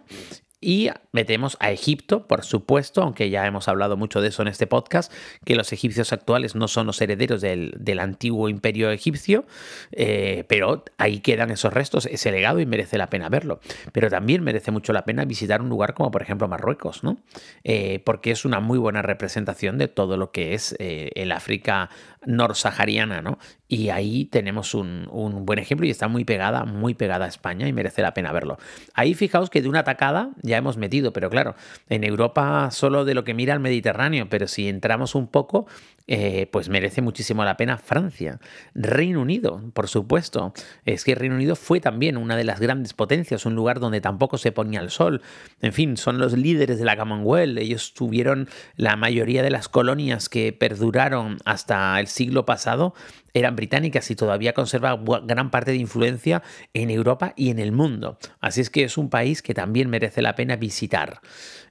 y 0.62 0.90
metemos 1.12 1.58
a 1.60 1.72
Egipto, 1.72 2.28
por 2.28 2.44
supuesto, 2.44 3.02
aunque 3.02 3.30
ya 3.30 3.46
hemos 3.46 3.68
hablado 3.68 3.98
mucho 3.98 4.22
de 4.22 4.30
eso 4.30 4.42
en 4.42 4.50
este 4.50 4.68
podcast, 4.68 5.12
que 5.46 5.56
los 5.56 5.72
egipcios 5.72 6.12
actuales 6.12 6.56
no 6.56 6.68
son 6.68 6.88
los 6.88 7.02
herederos 7.02 7.42
del, 7.42 8.00
antiguo 8.00 8.50
imperio 8.50 8.92
egipcio, 8.92 9.46
eh, 9.92 10.46
pero 10.48 10.84
ahí 10.98 11.20
quedan 11.20 11.52
esos 11.52 11.74
restos, 11.74 12.06
ese 12.06 12.32
legado 12.32 12.60
y 12.60 12.66
merece 12.66 12.98
la 12.98 13.10
pena 13.10 13.30
verlo. 13.30 13.60
Pero 13.92 14.10
también 14.10 14.44
merece 14.44 14.72
mucho 14.72 14.94
la 14.94 15.06
pena 15.06 15.26
visitar 15.26 15.62
un 15.62 15.70
lugar 15.70 15.94
como 15.94 16.12
por 16.12 16.22
ejemplo 16.22 16.48
Marruecos, 16.48 17.04
¿no? 17.04 17.18
Eh, 17.64 18.02
porque 18.06 18.32
es 18.32 18.46
una 18.46 18.60
muy 18.60 18.78
buena 18.78 19.02
representación 19.02 19.78
de 19.78 19.88
todo 19.88 20.18
lo 20.18 20.32
que 20.32 20.54
es 20.54 20.76
eh, 20.80 21.12
el 21.16 21.32
África 21.32 21.90
norsahariana, 22.26 23.22
¿no? 23.22 23.40
Y 23.68 23.90
ahí 23.90 24.26
tenemos 24.26 24.74
un, 24.74 25.08
un, 25.12 25.46
buen 25.46 25.60
ejemplo 25.60 25.86
y 25.86 25.90
está 25.90 26.08
muy 26.08 26.26
pegada, 26.26 26.66
muy 26.66 26.94
pegada 26.94 27.26
a 27.26 27.28
España 27.28 27.68
y 27.68 27.74
merece 27.74 28.02
la 28.02 28.14
pena 28.14 28.32
verlo. 28.32 28.58
Ahí 28.94 29.14
fijaos 29.14 29.50
que 29.50 29.62
de 29.62 29.70
una 29.70 29.80
atacada 29.80 30.32
ya 30.42 30.58
hemos 30.58 30.78
metido, 30.78 31.14
pero 31.14 31.30
claro, 31.30 31.56
en 31.88 32.04
Europa 32.04 32.70
solo 32.72 33.06
de 33.06 33.14
lo 33.14 33.24
que 33.24 33.34
mira 33.34 33.54
el 33.54 33.60
Mediterráneo, 33.60 34.28
pero 34.30 34.48
si 34.48 34.68
entramos 34.68 35.16
un 35.16 35.28
poco, 35.28 35.68
eh, 36.12 36.48
pues 36.52 36.70
merece 36.70 37.04
muchísimo 37.04 37.44
la 37.44 37.56
pena 37.56 37.78
Francia. 37.78 38.40
Reino 38.74 39.22
Unido, 39.22 39.62
por 39.76 39.88
supuesto. 39.88 40.54
Es 40.84 41.04
que 41.04 41.14
Reino 41.14 41.36
Unido 41.36 41.56
fue 41.56 41.80
también 41.80 42.18
una 42.18 42.36
de 42.36 42.44
las 42.44 42.60
grandes 42.60 42.96
potencias, 42.96 43.46
un 43.46 43.54
lugar 43.54 43.80
donde 43.80 44.02
tampoco 44.02 44.40
se 44.40 44.52
ponía 44.52 44.82
el 44.82 44.90
sol. 44.90 45.22
En 45.62 45.72
fin, 45.72 45.98
son 45.98 46.18
los 46.18 46.34
líderes 46.34 46.80
de 46.80 46.86
la 46.86 46.98
Commonwealth. 46.98 47.60
Ellos 47.60 47.94
tuvieron 47.94 48.50
la 48.76 48.96
mayoría 48.96 49.44
de 49.44 49.52
las 49.52 49.70
colonias 49.70 50.30
que 50.30 50.52
perduraron 50.52 51.38
hasta 51.46 52.00
el 52.00 52.08
siglo 52.08 52.44
pasado 52.44 52.96
eran 53.40 53.56
británicas 53.56 54.10
y 54.12 54.16
todavía 54.16 54.54
conserva 54.54 55.00
gran 55.24 55.52
parte 55.52 55.72
de 55.72 55.78
influencia 55.78 56.44
en 56.74 56.90
Europa 56.90 57.34
y 57.36 57.50
en 57.50 57.60
el 57.60 57.72
mundo. 57.72 58.18
Así 58.40 58.62
es 58.62 58.70
que 58.70 58.84
es 58.84 58.98
un 58.98 59.10
país 59.10 59.42
que 59.42 59.54
también 59.54 59.90
merece 59.90 60.22
la 60.22 60.36
pena 60.36 60.56
visitar. 60.56 61.22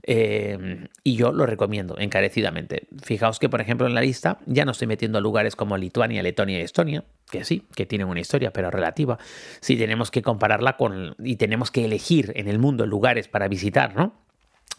Eh, 0.03 0.89
y 1.05 1.17
yo 1.17 1.33
lo 1.33 1.45
recomiendo 1.45 1.99
encarecidamente. 1.99 2.87
Fijaos 3.03 3.39
que, 3.39 3.49
por 3.49 3.61
ejemplo, 3.61 3.87
en 3.87 3.95
la 3.95 4.01
lista 4.01 4.39
ya 4.47 4.65
no 4.65 4.73
estoy 4.73 4.87
metiendo 4.87 5.21
lugares 5.21 5.57
como 5.57 5.77
Lituania, 5.77 6.23
Letonia 6.23 6.59
y 6.59 6.63
Estonia, 6.63 7.05
que 7.31 7.45
sí, 7.45 7.65
que 7.75 7.85
tienen 7.85 8.09
una 8.09 8.21
historia, 8.21 8.53
pero 8.53 8.71
relativa. 8.71 9.19
Si 9.61 9.77
tenemos 9.77 10.11
que 10.11 10.23
compararla 10.23 10.77
con 10.77 11.15
y 11.23 11.37
tenemos 11.37 11.71
que 11.71 11.85
elegir 11.85 12.33
en 12.37 12.49
el 12.49 12.59
mundo 12.59 12.87
lugares 12.87 13.29
para 13.29 13.49
visitar, 13.49 13.95
¿no? 13.95 14.28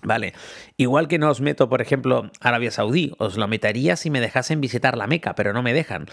Vale, 0.02 0.34
igual 0.78 1.10
que 1.10 1.20
no 1.20 1.30
os 1.30 1.42
meto, 1.42 1.68
por 1.68 1.82
ejemplo, 1.82 2.32
Arabia 2.40 2.72
Saudí, 2.72 3.12
os 3.18 3.36
lo 3.36 3.50
metería 3.50 3.98
si 3.98 4.10
me 4.10 4.22
dejasen 4.22 4.62
visitar 4.62 4.98
la 4.98 5.08
Meca, 5.08 5.36
pero 5.36 5.52
no 5.52 5.62
me 5.62 5.74
dejan, 5.74 6.06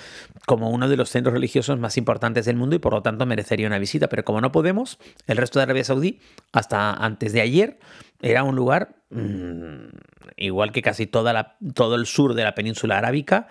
como 0.45 0.71
uno 0.71 0.89
de 0.89 0.97
los 0.97 1.11
centros 1.11 1.33
religiosos 1.33 1.79
más 1.79 1.97
importantes 1.97 2.47
del 2.47 2.57
mundo 2.57 2.75
y 2.75 2.81
por 2.81 2.93
lo 2.93 3.03
tanto 3.03 3.27
merecería 3.27 3.69
una 3.69 3.79
visita, 3.79 4.09
pero 4.09 4.25
como 4.25 4.41
no 4.41 4.51
podemos, 4.51 4.99
el 5.29 5.37
resto 5.37 5.61
de 5.61 5.65
Arabia 5.65 5.85
Saudí, 5.85 6.19
hasta 6.53 6.95
antes 6.95 7.33
de 7.33 7.43
ayer, 7.43 7.79
era 8.21 8.43
un 8.43 8.57
lugar, 8.57 8.97
mmm, 9.11 9.87
igual 10.37 10.73
que 10.73 10.83
casi 10.83 11.07
toda 11.07 11.33
la, 11.33 11.57
todo 11.75 11.95
el 11.95 12.07
sur 12.07 12.35
de 12.35 12.43
la 12.43 12.57
península 12.57 12.99
arábica, 12.99 13.47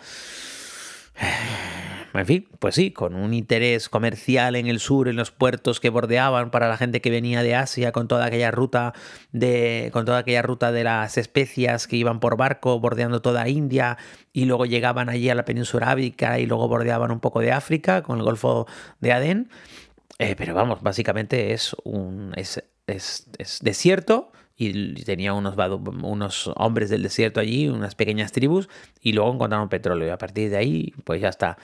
en 2.20 2.26
fin, 2.26 2.48
pues 2.60 2.76
sí, 2.76 2.92
con 2.92 3.16
un 3.16 3.34
interés 3.34 3.90
comercial 3.90 4.56
en 4.56 4.68
el 4.68 4.80
sur, 4.80 5.08
en 5.08 5.16
los 5.16 5.32
puertos 5.32 5.80
que 5.80 5.90
bordeaban 5.90 6.52
para 6.52 6.70
la 6.70 6.78
gente 6.78 7.02
que 7.02 7.10
venía 7.10 7.44
de 7.44 7.56
Asia, 7.56 7.92
con 7.92 8.08
toda 8.08 8.26
aquella 8.26 8.52
ruta 8.52 8.94
de, 9.32 9.90
con 9.92 10.06
toda 10.06 10.20
aquella 10.20 10.42
ruta 10.42 10.72
de 10.72 10.84
las 10.84 11.18
especias 11.18 11.88
que 11.88 11.98
iban 11.98 12.20
por 12.20 12.38
barco 12.38 12.80
bordeando 12.80 13.22
toda 13.22 13.48
India 13.50 13.98
y 14.34 14.46
luego 14.46 14.66
llegaban 14.66 15.10
allí 15.10 15.30
a 15.30 15.36
la 15.36 15.46
península 15.46 15.88
arábica 15.88 16.40
y 16.40 16.46
luego 16.46 16.68
bordeaban 16.68 17.12
un 17.12 17.20
poco 17.20 17.40
de 17.40 17.52
África 17.52 18.02
con 18.04 18.20
el 18.20 18.24
Golfo 18.24 18.68
de 19.00 19.12
Adén. 19.12 19.50
Eh, 20.20 20.36
pero 20.38 20.54
vamos, 20.54 20.82
básicamente 20.82 21.54
es 21.54 21.76
un 21.84 22.32
es, 22.36 22.64
es, 22.88 23.28
es 23.38 23.60
desierto 23.62 24.32
y 24.58 24.94
tenía 25.04 25.34
unos, 25.34 25.56
unos 26.04 26.52
hombres 26.56 26.90
del 26.90 27.04
desierto 27.04 27.40
allí, 27.40 27.68
unas 27.68 27.96
pequeñas 27.96 28.32
tribus, 28.32 28.70
y 29.02 29.14
luego 29.14 29.34
encontraron 29.34 29.70
petróleo. 29.70 30.08
Y 30.08 30.12
a 30.12 30.18
partir 30.18 30.50
de 30.50 30.58
ahí, 30.58 30.94
pues 31.04 31.22
ya 31.22 31.30
está. 31.30 31.58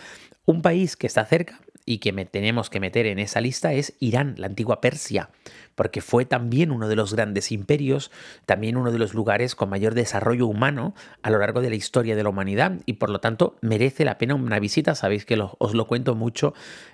Un 0.46 0.62
país 0.62 0.98
que 0.98 1.08
está 1.08 1.26
cerca 1.26 1.60
y 1.86 2.00
que 2.00 2.12
tenemos 2.26 2.70
que 2.70 2.80
meter 2.80 3.06
en 3.06 3.20
esa 3.20 3.42
lista 3.42 3.74
es 3.74 3.94
Irán, 4.00 4.36
la 4.38 4.48
antigua 4.48 4.82
Persia, 4.82 5.30
porque 5.76 6.02
fue 6.02 6.26
también 6.26 6.72
uno 6.72 6.88
de 6.88 6.96
los 6.96 7.14
grandes 7.14 7.52
imperios, 7.52 8.12
también 8.46 8.78
uno 8.78 8.92
de 8.92 9.00
los 9.00 9.14
lugares 9.14 9.56
con 9.56 9.70
mayor 9.70 9.94
desarrollo 9.94 10.48
humano 10.48 10.94
a 11.24 11.30
lo 11.30 11.40
largo 11.40 11.62
de 11.62 11.70
la 11.70 11.76
historia 11.76 12.16
de 12.16 12.24
la 12.24 12.30
humanidad 12.30 12.74
y 12.86 12.94
por 12.94 13.10
lo 13.10 13.20
tanto 13.20 13.56
merece 13.62 14.06
la 14.06 14.18
pena 14.18 14.36
una 14.36 14.60
visita. 14.60 14.96
Sabéis 14.96 15.26
que 15.26 15.40
os 15.58 15.74
lo 15.74 15.88
cuento 15.88 16.16
mucho 16.16 16.54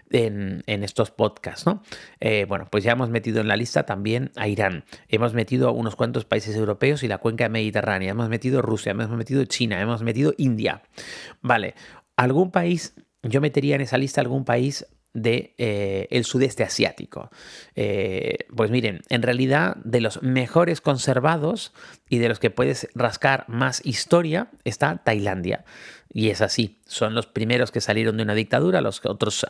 en, 0.09 0.63
estos 0.65 1.11
podcasts, 1.11 1.65
¿no? 1.65 1.83
Eh, 2.19 2.45
bueno, 2.47 2.67
pues 2.69 2.83
ya 2.83 2.93
hemos 2.93 3.09
metido 3.09 3.41
en 3.41 3.47
la 3.47 3.57
lista 3.57 3.85
también 3.85 4.31
a 4.35 4.47
Irán, 4.47 4.85
hemos 5.09 5.33
metido 5.33 5.73
unos 5.73 5.95
cuantos 5.95 6.25
países 6.25 6.55
europeos 6.55 7.03
y 7.03 7.07
la 7.07 7.17
cuenca 7.17 7.49
mediterránea, 7.49 8.11
hemos 8.11 8.29
metido 8.29 8.61
Rusia, 8.61 8.91
hemos 8.91 9.09
metido 9.09 9.43
China, 9.45 9.81
hemos 9.81 10.03
metido 10.03 10.33
India. 10.37 10.81
Vale, 11.41 11.75
algún 12.15 12.51
país 12.51 12.93
yo 13.27 13.41
metería 13.41 13.75
en 13.75 13.81
esa 13.81 13.97
lista 13.97 14.21
algún 14.21 14.45
país 14.45 14.85
de, 15.13 15.55
eh, 15.57 16.07
el 16.11 16.25
sudeste 16.25 16.63
asiático. 16.63 17.31
Eh, 17.75 18.45
pues 18.55 18.69
miren, 18.69 19.01
en 19.09 19.23
realidad 19.23 19.75
de 19.77 19.99
los 19.99 20.21
mejores 20.21 20.79
conservados 20.79 21.73
y 22.07 22.19
de 22.19 22.29
los 22.29 22.39
que 22.39 22.51
puedes 22.51 22.87
rascar 22.93 23.45
más 23.47 23.83
historia 23.83 24.49
está 24.63 24.97
Tailandia. 24.97 25.65
Y 26.13 26.29
es 26.29 26.41
así, 26.41 26.79
son 26.85 27.15
los 27.15 27.25
primeros 27.25 27.71
que 27.71 27.81
salieron 27.81 28.17
de 28.17 28.23
una 28.23 28.35
dictadura, 28.35 28.81
los 28.81 29.01
otros 29.05 29.45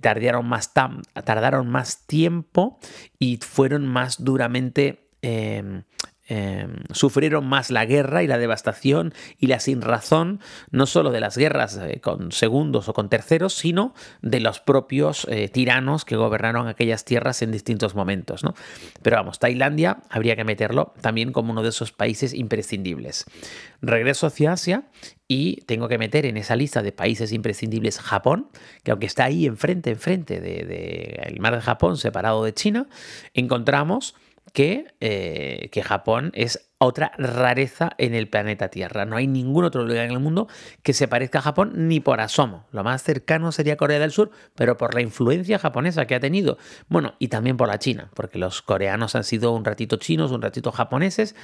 tardaron, 0.00 0.46
más 0.46 0.72
tardaron 0.72 1.68
más 1.68 2.06
tiempo 2.06 2.78
y 3.18 3.38
fueron 3.38 3.86
más 3.86 4.24
duramente 4.24 5.10
em, 5.22 5.84
Em, 6.30 6.84
sufrieron 6.92 7.46
más 7.46 7.70
la 7.70 7.86
guerra 7.86 8.22
y 8.22 8.26
la 8.26 8.36
devastación 8.36 9.14
y 9.38 9.46
la 9.46 9.60
sinrazón, 9.60 10.40
no 10.70 10.84
solo 10.84 11.10
de 11.10 11.20
las 11.20 11.38
guerras 11.38 11.80
eh, 11.82 12.00
con 12.02 12.32
segundos 12.32 12.86
o 12.90 12.92
con 12.92 13.08
terceros, 13.08 13.54
sino 13.54 13.94
de 14.20 14.40
los 14.40 14.60
propios 14.60 15.26
eh, 15.30 15.48
tiranos 15.48 16.04
que 16.04 16.16
gobernaron 16.16 16.68
aquellas 16.68 17.06
tierras 17.06 17.40
en 17.40 17.50
distintos 17.50 17.94
momentos. 17.94 18.44
¿no? 18.44 18.54
Pero 19.00 19.16
vamos, 19.16 19.38
Tailandia 19.38 20.02
habría 20.10 20.36
que 20.36 20.44
meterlo 20.44 20.92
también 21.00 21.32
como 21.32 21.52
uno 21.52 21.62
de 21.62 21.70
esos 21.70 21.92
países 21.92 22.34
imprescindibles. 22.34 23.24
Regreso 23.80 24.26
hacia 24.26 24.52
Asia 24.52 24.82
y 25.28 25.62
tengo 25.62 25.88
que 25.88 25.96
meter 25.96 26.26
en 26.26 26.36
esa 26.36 26.56
lista 26.56 26.82
de 26.82 26.92
países 26.92 27.32
imprescindibles 27.32 28.00
Japón, 28.00 28.50
que 28.82 28.90
aunque 28.90 29.06
está 29.06 29.24
ahí 29.24 29.46
enfrente, 29.46 29.90
enfrente 29.90 30.40
del 30.42 30.68
de, 30.68 31.36
mar 31.40 31.54
de 31.54 31.62
Japón, 31.62 31.96
separado 31.96 32.44
de 32.44 32.52
China, 32.52 32.86
encontramos 33.32 34.14
que, 34.52 34.86
eh, 35.00 35.68
que 35.72 35.82
Japón 35.82 36.32
es 36.34 36.67
otra 36.78 37.10
rareza 37.18 37.90
en 37.98 38.14
el 38.14 38.28
planeta 38.28 38.68
Tierra. 38.68 39.04
No 39.04 39.16
hay 39.16 39.26
ningún 39.26 39.64
otro 39.64 39.82
lugar 39.82 40.04
en 40.04 40.12
el 40.12 40.20
mundo 40.20 40.46
que 40.82 40.92
se 40.92 41.08
parezca 41.08 41.40
a 41.40 41.42
Japón 41.42 41.72
ni 41.88 41.98
por 41.98 42.20
asomo. 42.20 42.66
Lo 42.70 42.84
más 42.84 43.02
cercano 43.02 43.50
sería 43.50 43.76
Corea 43.76 43.98
del 43.98 44.12
Sur, 44.12 44.30
pero 44.54 44.76
por 44.76 44.94
la 44.94 45.00
influencia 45.00 45.58
japonesa 45.58 46.06
que 46.06 46.14
ha 46.14 46.20
tenido. 46.20 46.56
Bueno, 46.88 47.14
y 47.18 47.28
también 47.28 47.56
por 47.56 47.68
la 47.68 47.80
China, 47.80 48.10
porque 48.14 48.38
los 48.38 48.62
coreanos 48.62 49.16
han 49.16 49.24
sido 49.24 49.52
un 49.52 49.64
ratito 49.64 49.96
chinos, 49.96 50.30
un 50.30 50.40
ratito 50.40 50.70
japoneses, 50.70 51.34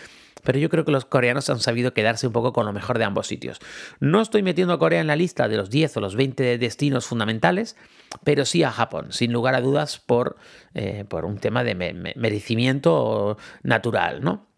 pero 0.45 0.59
yo 0.59 0.69
creo 0.69 0.85
que 0.85 0.93
los 0.93 1.05
coreanos 1.05 1.51
han 1.51 1.59
sabido 1.59 1.95
quedarse 1.95 2.29
un 2.29 2.33
poco 2.33 2.53
con 2.53 2.65
lo 2.65 2.73
mejor 2.73 2.99
de 2.99 3.05
ambos 3.05 3.27
sitios. 3.27 3.59
No 3.99 4.21
estoy 4.21 4.45
metiendo 4.45 4.75
a 4.75 4.79
Corea 4.79 5.01
en 5.01 5.09
la 5.09 5.17
lista 5.17 5.49
de 5.49 5.57
los 5.57 5.69
10 5.69 5.97
o 5.97 6.01
los 6.01 6.15
20 6.15 6.59
destinos 6.59 7.07
fundamentales, 7.07 7.77
pero 8.23 8.45
sí 8.45 8.63
a 8.63 8.71
Japón, 8.71 9.09
sin 9.11 9.33
lugar 9.33 9.57
a 9.57 9.61
dudas, 9.61 9.99
por, 9.99 10.37
eh, 10.75 11.05
por 11.09 11.25
un 11.25 11.39
tema 11.39 11.65
de 11.65 11.75
merecimiento 12.15 13.37
natural, 13.63 14.23
¿no? 14.23 14.54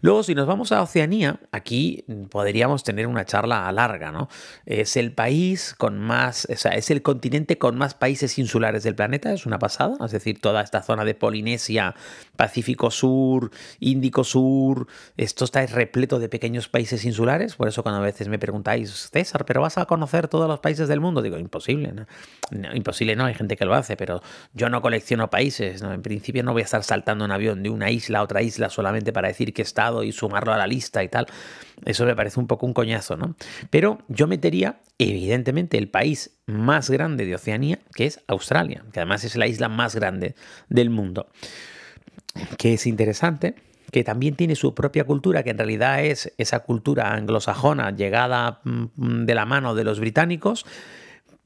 Luego, 0.00 0.22
si 0.22 0.34
nos 0.34 0.46
vamos 0.46 0.72
a 0.72 0.82
Oceanía, 0.82 1.40
aquí 1.52 2.04
podríamos 2.30 2.84
tener 2.84 3.06
una 3.06 3.24
charla 3.24 3.70
larga, 3.72 4.10
¿no? 4.10 4.28
Es 4.66 4.96
el 4.96 5.12
país 5.12 5.74
con 5.76 5.98
más, 5.98 6.46
o 6.50 6.56
sea, 6.56 6.72
es 6.72 6.90
el 6.90 7.02
continente 7.02 7.58
con 7.58 7.76
más 7.76 7.94
países 7.94 8.38
insulares 8.38 8.82
del 8.82 8.94
planeta, 8.94 9.32
es 9.32 9.46
una 9.46 9.58
pasada, 9.58 9.96
es 10.04 10.12
decir, 10.12 10.40
toda 10.40 10.62
esta 10.62 10.82
zona 10.82 11.04
de 11.04 11.14
Polinesia, 11.14 11.94
Pacífico 12.36 12.90
Sur, 12.90 13.50
Índico 13.80 14.24
Sur, 14.24 14.86
esto 15.16 15.44
está 15.44 15.64
repleto 15.66 16.18
de 16.18 16.28
pequeños 16.28 16.68
países 16.68 17.04
insulares, 17.04 17.56
por 17.56 17.68
eso 17.68 17.82
cuando 17.82 18.00
a 18.00 18.04
veces 18.04 18.28
me 18.28 18.38
preguntáis, 18.38 19.10
César, 19.12 19.44
¿pero 19.44 19.60
vas 19.60 19.78
a 19.78 19.86
conocer 19.86 20.28
todos 20.28 20.48
los 20.48 20.60
países 20.60 20.88
del 20.88 21.00
mundo? 21.00 21.22
Digo, 21.22 21.38
imposible, 21.38 21.92
¿no? 21.92 22.06
imposible 22.74 23.16
no, 23.16 23.26
hay 23.26 23.34
gente 23.34 23.56
que 23.56 23.64
lo 23.64 23.74
hace, 23.74 23.96
pero 23.96 24.22
yo 24.54 24.68
no 24.68 24.80
colecciono 24.80 25.30
países, 25.30 25.82
¿no? 25.82 25.92
En 25.92 26.02
principio 26.02 26.42
no 26.42 26.52
voy 26.52 26.62
a 26.62 26.64
estar 26.64 26.82
saltando 26.84 27.24
en 27.24 27.30
avión 27.30 27.62
de 27.62 27.70
una 27.70 27.90
isla 27.90 28.20
a 28.20 28.22
otra 28.22 28.42
isla 28.42 28.70
solamente 28.70 29.12
para 29.12 29.28
decir 29.28 29.52
estado 29.62 30.02
y 30.02 30.12
sumarlo 30.12 30.52
a 30.52 30.56
la 30.56 30.66
lista 30.66 31.02
y 31.02 31.08
tal. 31.08 31.26
Eso 31.84 32.04
me 32.04 32.16
parece 32.16 32.40
un 32.40 32.46
poco 32.46 32.66
un 32.66 32.74
coñazo, 32.74 33.16
¿no? 33.16 33.36
Pero 33.70 33.98
yo 34.08 34.26
metería, 34.26 34.80
evidentemente, 34.98 35.78
el 35.78 35.88
país 35.88 36.38
más 36.46 36.90
grande 36.90 37.24
de 37.26 37.34
Oceanía, 37.34 37.78
que 37.94 38.06
es 38.06 38.20
Australia, 38.26 38.84
que 38.92 39.00
además 39.00 39.24
es 39.24 39.36
la 39.36 39.46
isla 39.46 39.68
más 39.68 39.94
grande 39.94 40.34
del 40.68 40.90
mundo. 40.90 41.28
Que 42.56 42.74
es 42.74 42.86
interesante, 42.86 43.54
que 43.90 44.04
también 44.04 44.34
tiene 44.34 44.54
su 44.54 44.74
propia 44.74 45.04
cultura, 45.04 45.42
que 45.42 45.50
en 45.50 45.58
realidad 45.58 46.04
es 46.04 46.32
esa 46.38 46.60
cultura 46.60 47.14
anglosajona 47.14 47.90
llegada 47.92 48.60
mm, 48.64 49.24
de 49.24 49.34
la 49.34 49.46
mano 49.46 49.74
de 49.74 49.84
los 49.84 50.00
británicos, 50.00 50.66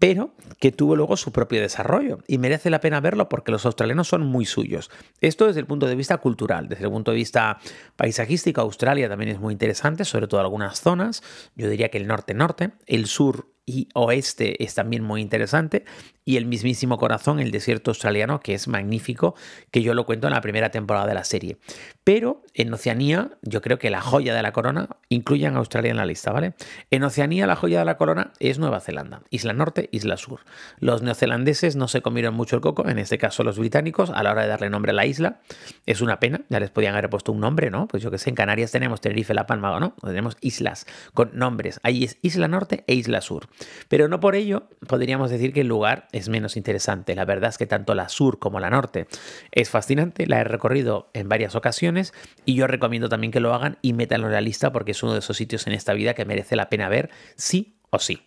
pero 0.02 0.34
que 0.58 0.72
tuvo 0.72 0.96
luego 0.96 1.16
su 1.16 1.30
propio 1.30 1.60
desarrollo 1.60 2.18
y 2.26 2.38
merece 2.38 2.70
la 2.70 2.80
pena 2.80 2.98
verlo 2.98 3.28
porque 3.28 3.52
los 3.52 3.64
australianos 3.66 4.08
son 4.08 4.26
muy 4.26 4.46
suyos. 4.46 4.90
Esto 5.20 5.46
desde 5.46 5.60
el 5.60 5.66
punto 5.66 5.86
de 5.86 5.94
vista 5.94 6.18
cultural, 6.18 6.68
desde 6.68 6.86
el 6.86 6.90
punto 6.90 7.12
de 7.12 7.18
vista 7.18 7.60
paisajístico, 7.94 8.60
Australia 8.62 9.08
también 9.08 9.30
es 9.30 9.38
muy 9.38 9.52
interesante, 9.52 10.04
sobre 10.04 10.26
todo 10.26 10.40
algunas 10.40 10.80
zonas, 10.80 11.22
yo 11.54 11.68
diría 11.68 11.88
que 11.88 11.98
el 11.98 12.08
norte-norte, 12.08 12.72
el 12.86 13.06
sur 13.06 13.51
y 13.66 13.88
oeste 13.94 14.62
es 14.62 14.74
también 14.74 15.02
muy 15.04 15.20
interesante 15.20 15.84
y 16.24 16.36
el 16.36 16.46
mismísimo 16.46 16.98
corazón, 16.98 17.40
el 17.40 17.50
desierto 17.50 17.90
australiano, 17.90 18.40
que 18.40 18.54
es 18.54 18.68
magnífico, 18.68 19.34
que 19.70 19.82
yo 19.82 19.94
lo 19.94 20.06
cuento 20.06 20.28
en 20.28 20.34
la 20.34 20.40
primera 20.40 20.70
temporada 20.70 21.06
de 21.06 21.14
la 21.14 21.24
serie. 21.24 21.58
Pero 22.04 22.42
en 22.54 22.72
Oceanía, 22.72 23.30
yo 23.42 23.60
creo 23.60 23.78
que 23.78 23.90
la 23.90 24.00
joya 24.00 24.34
de 24.34 24.42
la 24.42 24.52
corona, 24.52 24.88
incluyan 25.08 25.56
a 25.56 25.58
Australia 25.58 25.90
en 25.90 25.96
la 25.96 26.06
lista, 26.06 26.30
¿vale? 26.32 26.54
En 26.90 27.02
Oceanía 27.02 27.46
la 27.46 27.56
joya 27.56 27.80
de 27.80 27.84
la 27.84 27.96
corona 27.96 28.32
es 28.38 28.58
Nueva 28.58 28.80
Zelanda, 28.80 29.22
Isla 29.30 29.52
Norte, 29.52 29.88
Isla 29.90 30.16
Sur. 30.16 30.40
Los 30.78 31.02
neozelandeses 31.02 31.74
no 31.76 31.88
se 31.88 32.02
comieron 32.02 32.34
mucho 32.34 32.56
el 32.56 32.62
coco, 32.62 32.88
en 32.88 32.98
este 32.98 33.18
caso 33.18 33.42
los 33.42 33.58
británicos, 33.58 34.10
a 34.10 34.22
la 34.22 34.30
hora 34.30 34.42
de 34.42 34.48
darle 34.48 34.70
nombre 34.70 34.90
a 34.90 34.94
la 34.94 35.06
isla. 35.06 35.40
Es 35.86 36.00
una 36.00 36.20
pena, 36.20 36.42
ya 36.48 36.60
les 36.60 36.70
podían 36.70 36.94
haber 36.94 37.10
puesto 37.10 37.32
un 37.32 37.40
nombre, 37.40 37.70
¿no? 37.70 37.88
Pues 37.88 38.02
yo 38.02 38.10
que 38.10 38.18
sé, 38.18 38.30
en 38.30 38.36
Canarias 38.36 38.70
tenemos 38.70 39.00
Tenerife, 39.00 39.34
La 39.34 39.46
Palma, 39.46 39.78
¿no? 39.80 39.94
Tenemos 40.02 40.36
islas 40.40 40.86
con 41.14 41.30
nombres. 41.34 41.80
Ahí 41.82 42.04
es 42.04 42.18
Isla 42.22 42.46
Norte 42.46 42.84
e 42.86 42.94
Isla 42.94 43.20
Sur. 43.20 43.48
Pero 43.88 44.08
no 44.08 44.20
por 44.20 44.34
ello 44.34 44.64
podríamos 44.86 45.30
decir 45.30 45.52
que 45.52 45.62
el 45.62 45.68
lugar 45.68 46.08
es 46.12 46.28
menos 46.28 46.56
interesante. 46.56 47.14
La 47.14 47.24
verdad 47.24 47.50
es 47.50 47.58
que 47.58 47.66
tanto 47.66 47.94
la 47.94 48.08
sur 48.08 48.38
como 48.38 48.60
la 48.60 48.70
norte 48.70 49.06
es 49.50 49.70
fascinante, 49.70 50.26
la 50.26 50.40
he 50.40 50.44
recorrido 50.44 51.10
en 51.12 51.28
varias 51.28 51.54
ocasiones 51.54 52.12
y 52.44 52.54
yo 52.54 52.66
recomiendo 52.66 53.08
también 53.08 53.32
que 53.32 53.40
lo 53.40 53.54
hagan 53.54 53.78
y 53.82 53.92
métanlo 53.92 54.26
en 54.28 54.32
la 54.32 54.40
lista 54.40 54.72
porque 54.72 54.92
es 54.92 55.02
uno 55.02 55.12
de 55.12 55.20
esos 55.20 55.36
sitios 55.36 55.66
en 55.66 55.72
esta 55.72 55.92
vida 55.92 56.14
que 56.14 56.24
merece 56.24 56.56
la 56.56 56.68
pena 56.68 56.88
ver 56.88 57.10
sí 57.36 57.76
o 57.90 57.98
sí. 57.98 58.22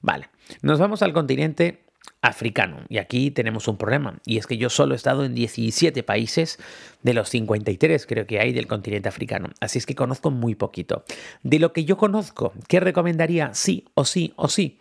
Vale, 0.00 0.28
nos 0.62 0.78
vamos 0.78 1.02
al 1.02 1.12
continente 1.12 1.84
africano. 2.22 2.84
Y 2.88 2.98
aquí 2.98 3.30
tenemos 3.30 3.68
un 3.68 3.76
problema, 3.76 4.18
y 4.24 4.38
es 4.38 4.46
que 4.46 4.56
yo 4.56 4.70
solo 4.70 4.94
he 4.94 4.96
estado 4.96 5.24
en 5.24 5.34
17 5.34 6.02
países 6.04 6.58
de 7.02 7.14
los 7.14 7.28
53 7.28 8.06
creo 8.06 8.26
que 8.26 8.38
hay 8.38 8.52
del 8.52 8.68
continente 8.68 9.08
africano, 9.08 9.50
así 9.60 9.78
es 9.78 9.86
que 9.86 9.94
conozco 9.94 10.30
muy 10.30 10.54
poquito. 10.54 11.04
De 11.42 11.58
lo 11.58 11.72
que 11.72 11.84
yo 11.84 11.96
conozco, 11.96 12.52
¿qué 12.68 12.80
recomendaría 12.80 13.52
sí 13.54 13.86
o 13.94 14.04
sí 14.04 14.32
o 14.36 14.48
sí? 14.48 14.78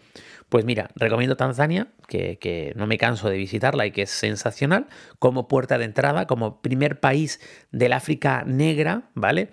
Pues 0.49 0.65
mira, 0.65 0.91
recomiendo 0.95 1.37
Tanzania, 1.37 1.87
que, 2.07 2.37
que, 2.37 2.73
no 2.75 2.85
me 2.85 2.97
canso 2.97 3.29
de 3.29 3.37
visitarla 3.37 3.85
y 3.85 3.91
que 3.91 4.01
es 4.01 4.09
sensacional, 4.09 4.87
como 5.17 5.47
puerta 5.47 5.77
de 5.77 5.85
entrada, 5.85 6.27
como 6.27 6.61
primer 6.61 6.99
país 6.99 7.39
del 7.71 7.93
África 7.93 8.43
negra, 8.45 9.09
¿vale? 9.13 9.49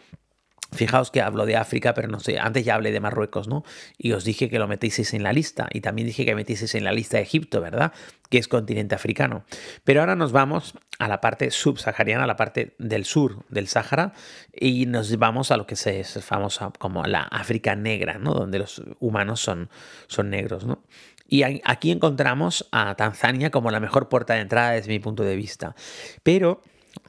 Fijaos 0.71 1.11
que 1.11 1.23
hablo 1.23 1.47
de 1.47 1.57
África, 1.57 1.95
pero 1.95 2.09
no 2.09 2.21
sé, 2.21 2.39
antes 2.39 2.65
ya 2.65 2.75
hablé 2.75 2.93
de 2.93 3.01
Marruecos, 3.01 3.49
¿no? 3.49 3.65
Y 3.97 4.13
os 4.13 4.25
dije 4.25 4.51
que 4.51 4.59
lo 4.59 4.69
metieseis 4.69 5.15
en 5.15 5.23
la 5.23 5.33
lista. 5.33 5.69
Y 5.73 5.81
también 5.81 6.07
dije 6.07 6.27
que 6.27 6.35
metieseis 6.35 6.75
en 6.75 6.85
la 6.85 6.93
lista 6.93 7.17
de 7.17 7.23
Egipto, 7.23 7.61
¿verdad? 7.61 7.93
Que 8.29 8.37
es 8.37 8.49
continente 8.49 8.95
africano. 8.95 9.45
Pero 9.85 10.01
ahora 10.01 10.15
nos 10.15 10.33
vamos 10.33 10.75
a 10.99 11.09
la 11.09 11.21
parte 11.23 11.51
subsahariana, 11.51 12.25
a 12.25 12.27
la 12.27 12.37
parte 12.37 12.75
del 12.79 13.07
sur 13.07 13.47
del 13.49 13.67
Sáhara, 13.67 14.13
y 14.53 14.85
nos 14.87 15.17
vamos 15.17 15.51
a 15.51 15.57
lo 15.57 15.67
que 15.67 15.77
se 15.77 16.01
es 16.01 16.23
famosa 16.23 16.71
como 16.79 17.05
la 17.05 17.23
África 17.23 17.75
negra, 17.75 18.19
¿no? 18.19 18.35
Donde 18.35 18.59
los 18.59 18.83
humanos 19.01 19.41
son, 19.41 19.71
son 20.07 20.29
negros, 20.29 20.67
¿no? 20.67 20.83
Y 21.29 21.43
aquí 21.43 21.91
encontramos 21.91 22.67
a 22.73 22.95
Tanzania 22.95 23.51
como 23.51 23.71
la 23.71 23.81
mejor 23.81 24.09
puerta 24.09 24.35
de 24.35 24.41
entrada 24.41 24.73
desde 24.73 24.89
mi 24.89 24.99
punto 24.99 25.23
de 25.23 25.37
vista. 25.37 25.75
Pero 26.23 26.63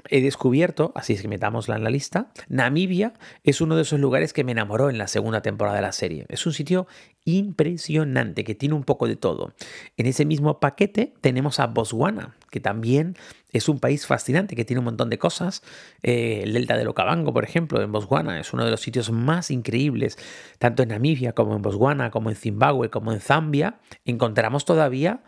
he 0.09 0.21
descubierto, 0.21 0.91
así 0.95 1.13
es 1.13 1.21
que 1.21 1.27
metámosla 1.27 1.75
en 1.75 1.83
la 1.83 1.89
lista, 1.89 2.31
Namibia 2.47 3.13
es 3.43 3.61
uno 3.61 3.75
de 3.75 3.83
esos 3.83 3.99
lugares 3.99 4.33
que 4.33 4.43
me 4.43 4.51
enamoró 4.51 4.89
en 4.89 4.97
la 4.97 5.07
segunda 5.07 5.41
temporada 5.41 5.77
de 5.77 5.81
la 5.81 5.91
serie. 5.91 6.25
Es 6.29 6.45
un 6.45 6.53
sitio 6.53 6.87
impresionante 7.25 8.43
que 8.43 8.55
tiene 8.55 8.75
un 8.75 8.83
poco 8.83 9.07
de 9.07 9.15
todo. 9.15 9.53
En 9.97 10.05
ese 10.05 10.25
mismo 10.25 10.59
paquete 10.59 11.13
tenemos 11.21 11.59
a 11.59 11.67
Botswana, 11.67 12.35
que 12.49 12.59
también 12.59 13.15
es 13.51 13.69
un 13.69 13.79
país 13.79 14.05
fascinante, 14.05 14.55
que 14.55 14.65
tiene 14.65 14.79
un 14.79 14.85
montón 14.85 15.09
de 15.09 15.17
cosas. 15.17 15.63
Eh, 16.03 16.41
el 16.43 16.53
delta 16.53 16.77
del 16.77 16.87
Okavango, 16.87 17.33
por 17.33 17.43
ejemplo, 17.43 17.81
en 17.81 17.91
Botswana, 17.91 18.39
es 18.39 18.53
uno 18.53 18.65
de 18.65 18.71
los 18.71 18.81
sitios 18.81 19.11
más 19.11 19.51
increíbles, 19.51 20.17
tanto 20.59 20.83
en 20.83 20.89
Namibia 20.89 21.33
como 21.33 21.55
en 21.55 21.61
Botswana, 21.61 22.11
como 22.11 22.29
en 22.29 22.35
Zimbabue, 22.35 22.89
como 22.89 23.11
en 23.11 23.19
Zambia. 23.19 23.79
Encontramos 24.05 24.65
todavía 24.65 25.21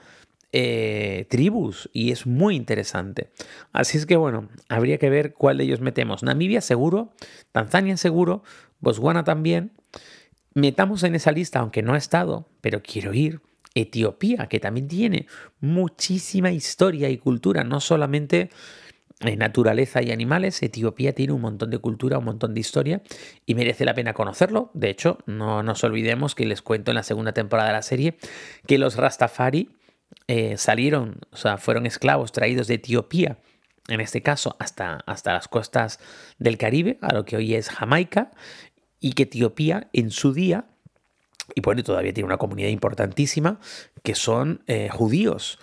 eh, 0.54 1.28
tribus 1.30 1.90
y 1.94 2.12
es 2.12 2.28
muy 2.28 2.56
interesante. 2.56 3.30
Así 3.72 3.98
es 3.98 4.06
que 4.06 4.18
bueno, 4.18 4.50
habría 4.70 4.98
que 4.98 5.10
ver 5.10 5.34
cuál 5.34 5.58
de 5.58 5.64
ellos 5.64 5.82
metemos. 5.82 6.24
Namibia 6.24 6.62
seguro, 6.62 7.14
Tanzania 7.52 7.98
seguro, 7.98 8.44
Botswana 8.80 9.24
también. 9.24 9.72
Metamos 10.54 11.04
en 11.04 11.16
esa 11.16 11.32
lista, 11.32 11.60
aunque 11.60 11.82
no 11.82 11.94
ha 11.94 11.98
estado, 11.98 12.50
pero 12.60 12.82
quiero 12.84 13.14
ir. 13.14 13.42
Etiopía, 13.74 14.48
que 14.48 14.60
también 14.60 14.90
tiene 14.90 15.28
muchísima 15.62 16.52
historia 16.52 17.10
y 17.10 17.18
cultura, 17.18 17.64
no 17.64 17.80
solamente 17.80 18.50
en 19.22 19.40
naturaleza 19.40 20.02
y 20.02 20.12
animales. 20.12 20.62
Etiopía 20.62 21.14
tiene 21.14 21.34
un 21.34 21.42
montón 21.42 21.70
de 21.70 21.78
cultura, 21.78 22.18
un 22.18 22.26
montón 22.26 22.54
de 22.54 22.60
historia 22.60 23.02
y 23.46 23.56
merece 23.56 23.86
la 23.86 23.94
pena 23.94 24.14
conocerlo. 24.14 24.72
De 24.74 24.90
hecho, 24.90 25.20
no 25.26 25.64
nos 25.64 25.84
olvidemos 25.84 26.36
que 26.36 26.46
les 26.46 26.62
cuento 26.62 26.92
en 26.92 26.96
la 26.96 27.04
segunda 27.04 27.32
temporada 27.32 27.70
de 27.70 27.76
la 27.76 27.82
serie 27.82 28.18
que 28.68 28.78
los 28.78 28.98
Rastafari 28.98 29.70
eh, 30.28 30.58
salieron, 30.58 31.20
o 31.32 31.38
sea, 31.38 31.58
fueron 31.58 31.86
esclavos 31.86 32.32
traídos 32.32 32.68
de 32.68 32.76
Etiopía, 32.76 33.38
en 33.88 34.00
este 34.00 34.22
caso 34.22 34.56
hasta, 34.60 35.02
hasta 35.06 35.34
las 35.34 35.48
costas 35.48 36.00
del 36.38 36.58
Caribe, 36.58 36.98
a 37.02 37.14
lo 37.14 37.26
que 37.26 37.36
hoy 37.38 37.56
es 37.56 37.70
Jamaica, 37.70 38.32
y 39.00 39.14
que 39.14 39.24
Etiopía 39.24 39.90
en 39.94 40.12
su 40.12 40.34
día, 40.34 40.66
y 41.56 41.62
bueno, 41.62 41.84
todavía 41.84 42.14
tiene 42.14 42.28
una 42.28 42.38
comunidad 42.38 42.70
importantísima, 42.70 43.60
que 44.04 44.16
son 44.16 44.64
eh, 44.68 44.90
judíos. 44.90 45.60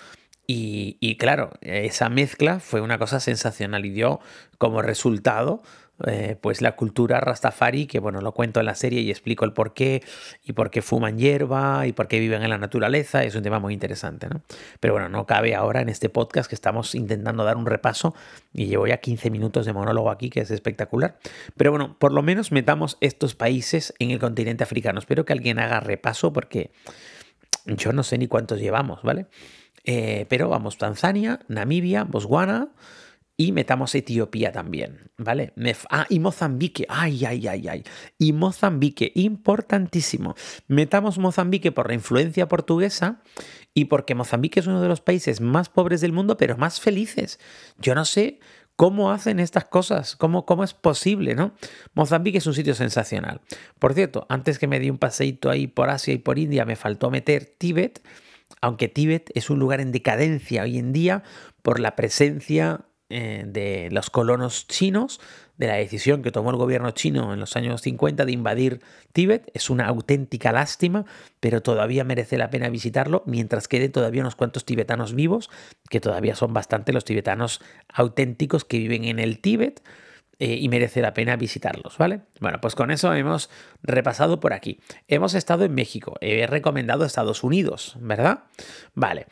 Y, 0.46 0.96
y, 1.00 1.16
claro, 1.16 1.50
esa 1.60 2.08
mezcla 2.08 2.58
fue 2.58 2.80
una 2.80 2.98
cosa 2.98 3.20
sensacional 3.20 3.84
y 3.84 3.90
dio 3.90 4.20
como 4.56 4.80
resultado 4.82 5.62
eh, 6.06 6.36
pues 6.40 6.60
la 6.62 6.76
cultura 6.76 7.20
rastafari, 7.20 7.86
que 7.86 7.98
bueno, 7.98 8.20
lo 8.20 8.32
cuento 8.32 8.60
en 8.60 8.66
la 8.66 8.74
serie 8.74 9.00
y 9.00 9.10
explico 9.10 9.44
el 9.44 9.52
por 9.52 9.74
qué, 9.74 10.02
y 10.44 10.52
por 10.52 10.70
qué 10.70 10.82
fuman 10.82 11.18
hierba, 11.18 11.86
y 11.86 11.92
por 11.92 12.08
qué 12.08 12.20
viven 12.20 12.42
en 12.42 12.50
la 12.50 12.58
naturaleza, 12.58 13.24
es 13.24 13.34
un 13.34 13.42
tema 13.42 13.58
muy 13.58 13.74
interesante, 13.74 14.28
¿no? 14.28 14.42
Pero 14.80 14.94
bueno, 14.94 15.08
no 15.08 15.26
cabe 15.26 15.54
ahora 15.54 15.80
en 15.80 15.88
este 15.88 16.08
podcast 16.08 16.48
que 16.48 16.54
estamos 16.54 16.94
intentando 16.94 17.44
dar 17.44 17.56
un 17.56 17.66
repaso, 17.66 18.14
y 18.52 18.66
llevo 18.66 18.86
ya 18.86 18.98
15 18.98 19.30
minutos 19.30 19.66
de 19.66 19.72
monólogo 19.72 20.10
aquí, 20.10 20.30
que 20.30 20.40
es 20.40 20.50
espectacular. 20.50 21.18
Pero 21.56 21.70
bueno, 21.70 21.96
por 21.98 22.12
lo 22.12 22.22
menos 22.22 22.52
metamos 22.52 22.96
estos 23.00 23.34
países 23.34 23.94
en 23.98 24.10
el 24.10 24.18
continente 24.18 24.64
africano. 24.64 24.98
Espero 24.98 25.24
que 25.24 25.32
alguien 25.32 25.58
haga 25.58 25.80
repaso 25.80 26.32
porque 26.32 26.70
yo 27.66 27.92
no 27.92 28.02
sé 28.02 28.18
ni 28.18 28.28
cuántos 28.28 28.60
llevamos, 28.60 29.02
¿vale? 29.02 29.26
Eh, 29.84 30.26
pero 30.28 30.48
vamos, 30.48 30.78
Tanzania, 30.78 31.40
Namibia, 31.48 32.04
Botswana, 32.04 32.68
y 33.40 33.52
metamos 33.52 33.94
Etiopía 33.94 34.50
también, 34.50 35.12
¿vale? 35.16 35.52
Ah, 35.90 36.06
y 36.08 36.18
Mozambique, 36.18 36.84
ay, 36.88 37.24
ay, 37.24 37.46
ay, 37.46 37.68
ay. 37.68 37.84
Y 38.18 38.32
Mozambique, 38.32 39.12
importantísimo. 39.14 40.34
Metamos 40.66 41.18
Mozambique 41.18 41.70
por 41.70 41.86
la 41.86 41.94
influencia 41.94 42.48
portuguesa 42.48 43.22
y 43.74 43.84
porque 43.84 44.16
Mozambique 44.16 44.58
es 44.58 44.66
uno 44.66 44.82
de 44.82 44.88
los 44.88 45.00
países 45.00 45.40
más 45.40 45.68
pobres 45.68 46.00
del 46.00 46.12
mundo, 46.12 46.36
pero 46.36 46.56
más 46.56 46.80
felices. 46.80 47.38
Yo 47.78 47.94
no 47.94 48.04
sé 48.04 48.40
cómo 48.74 49.12
hacen 49.12 49.38
estas 49.38 49.66
cosas, 49.66 50.16
cómo, 50.16 50.44
cómo 50.44 50.64
es 50.64 50.74
posible, 50.74 51.36
¿no? 51.36 51.52
Mozambique 51.94 52.38
es 52.38 52.46
un 52.48 52.54
sitio 52.54 52.74
sensacional. 52.74 53.40
Por 53.78 53.94
cierto, 53.94 54.26
antes 54.28 54.58
que 54.58 54.66
me 54.66 54.80
di 54.80 54.90
un 54.90 54.98
paseíto 54.98 55.48
ahí 55.48 55.68
por 55.68 55.90
Asia 55.90 56.12
y 56.12 56.18
por 56.18 56.40
India, 56.40 56.64
me 56.64 56.74
faltó 56.74 57.08
meter 57.08 57.46
Tíbet, 57.56 58.02
aunque 58.60 58.88
Tíbet 58.88 59.30
es 59.36 59.48
un 59.48 59.60
lugar 59.60 59.80
en 59.80 59.92
decadencia 59.92 60.64
hoy 60.64 60.76
en 60.76 60.92
día 60.92 61.22
por 61.62 61.78
la 61.78 61.94
presencia 61.94 62.87
eh, 63.10 63.44
de 63.46 63.88
los 63.90 64.10
colonos 64.10 64.66
chinos, 64.66 65.18
de 65.56 65.66
la 65.66 65.74
decisión 65.76 66.22
que 66.22 66.30
tomó 66.30 66.50
el 66.50 66.56
gobierno 66.56 66.90
chino 66.90 67.32
en 67.32 67.40
los 67.40 67.56
años 67.56 67.80
50 67.80 68.26
de 68.26 68.32
invadir 68.32 68.80
Tíbet. 69.12 69.50
Es 69.54 69.70
una 69.70 69.86
auténtica 69.86 70.52
lástima, 70.52 71.06
pero 71.40 71.62
todavía 71.62 72.04
merece 72.04 72.36
la 72.36 72.50
pena 72.50 72.68
visitarlo 72.68 73.22
mientras 73.24 73.66
queden 73.66 73.92
todavía 73.92 74.20
unos 74.20 74.36
cuantos 74.36 74.66
tibetanos 74.66 75.14
vivos, 75.14 75.48
que 75.88 76.00
todavía 76.00 76.34
son 76.34 76.52
bastante 76.52 76.92
los 76.92 77.06
tibetanos 77.06 77.62
auténticos 77.88 78.66
que 78.66 78.78
viven 78.78 79.04
en 79.04 79.18
el 79.18 79.40
Tíbet. 79.40 79.82
Eh, 80.40 80.54
y 80.60 80.68
merece 80.68 81.02
la 81.02 81.14
pena 81.14 81.34
visitarlos, 81.34 81.98
¿vale? 81.98 82.20
Bueno, 82.40 82.60
pues 82.60 82.76
con 82.76 82.92
eso 82.92 83.12
hemos 83.12 83.50
repasado 83.82 84.38
por 84.38 84.52
aquí. 84.52 84.78
Hemos 85.08 85.34
estado 85.34 85.64
en 85.64 85.74
México, 85.74 86.14
he 86.20 86.46
recomendado 86.46 87.04
Estados 87.04 87.42
Unidos, 87.42 87.96
¿verdad? 88.00 88.44
Vale. 88.94 89.26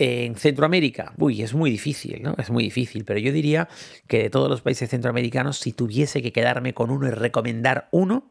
En 0.00 0.36
Centroamérica, 0.36 1.12
uy, 1.18 1.42
es 1.42 1.54
muy 1.54 1.72
difícil, 1.72 2.22
¿no? 2.22 2.36
Es 2.38 2.50
muy 2.50 2.62
difícil, 2.62 3.04
pero 3.04 3.18
yo 3.18 3.32
diría 3.32 3.68
que 4.06 4.22
de 4.22 4.30
todos 4.30 4.48
los 4.48 4.62
países 4.62 4.88
centroamericanos, 4.88 5.58
si 5.58 5.72
tuviese 5.72 6.22
que 6.22 6.32
quedarme 6.32 6.72
con 6.72 6.90
uno 6.90 7.08
y 7.08 7.10
recomendar 7.10 7.88
uno, 7.90 8.30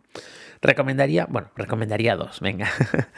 recomendaría, 0.62 1.26
bueno, 1.26 1.52
recomendaría 1.58 2.16
dos, 2.16 2.40
venga. 2.40 2.70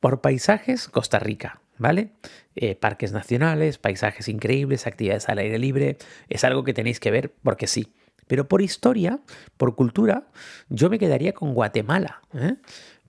Por 0.00 0.22
paisajes, 0.22 0.88
Costa 0.88 1.18
Rica, 1.18 1.60
¿vale? 1.76 2.12
Eh, 2.56 2.76
parques 2.76 3.12
nacionales, 3.12 3.76
paisajes 3.76 4.26
increíbles, 4.26 4.86
actividades 4.86 5.28
al 5.28 5.38
aire 5.38 5.58
libre, 5.58 5.98
es 6.30 6.44
algo 6.44 6.64
que 6.64 6.72
tenéis 6.72 6.98
que 6.98 7.10
ver 7.10 7.34
porque 7.42 7.66
sí. 7.66 7.92
Pero 8.26 8.48
por 8.48 8.62
historia, 8.62 9.20
por 9.58 9.74
cultura, 9.74 10.28
yo 10.70 10.88
me 10.88 10.98
quedaría 10.98 11.34
con 11.34 11.52
Guatemala. 11.52 12.22
¿eh? 12.34 12.54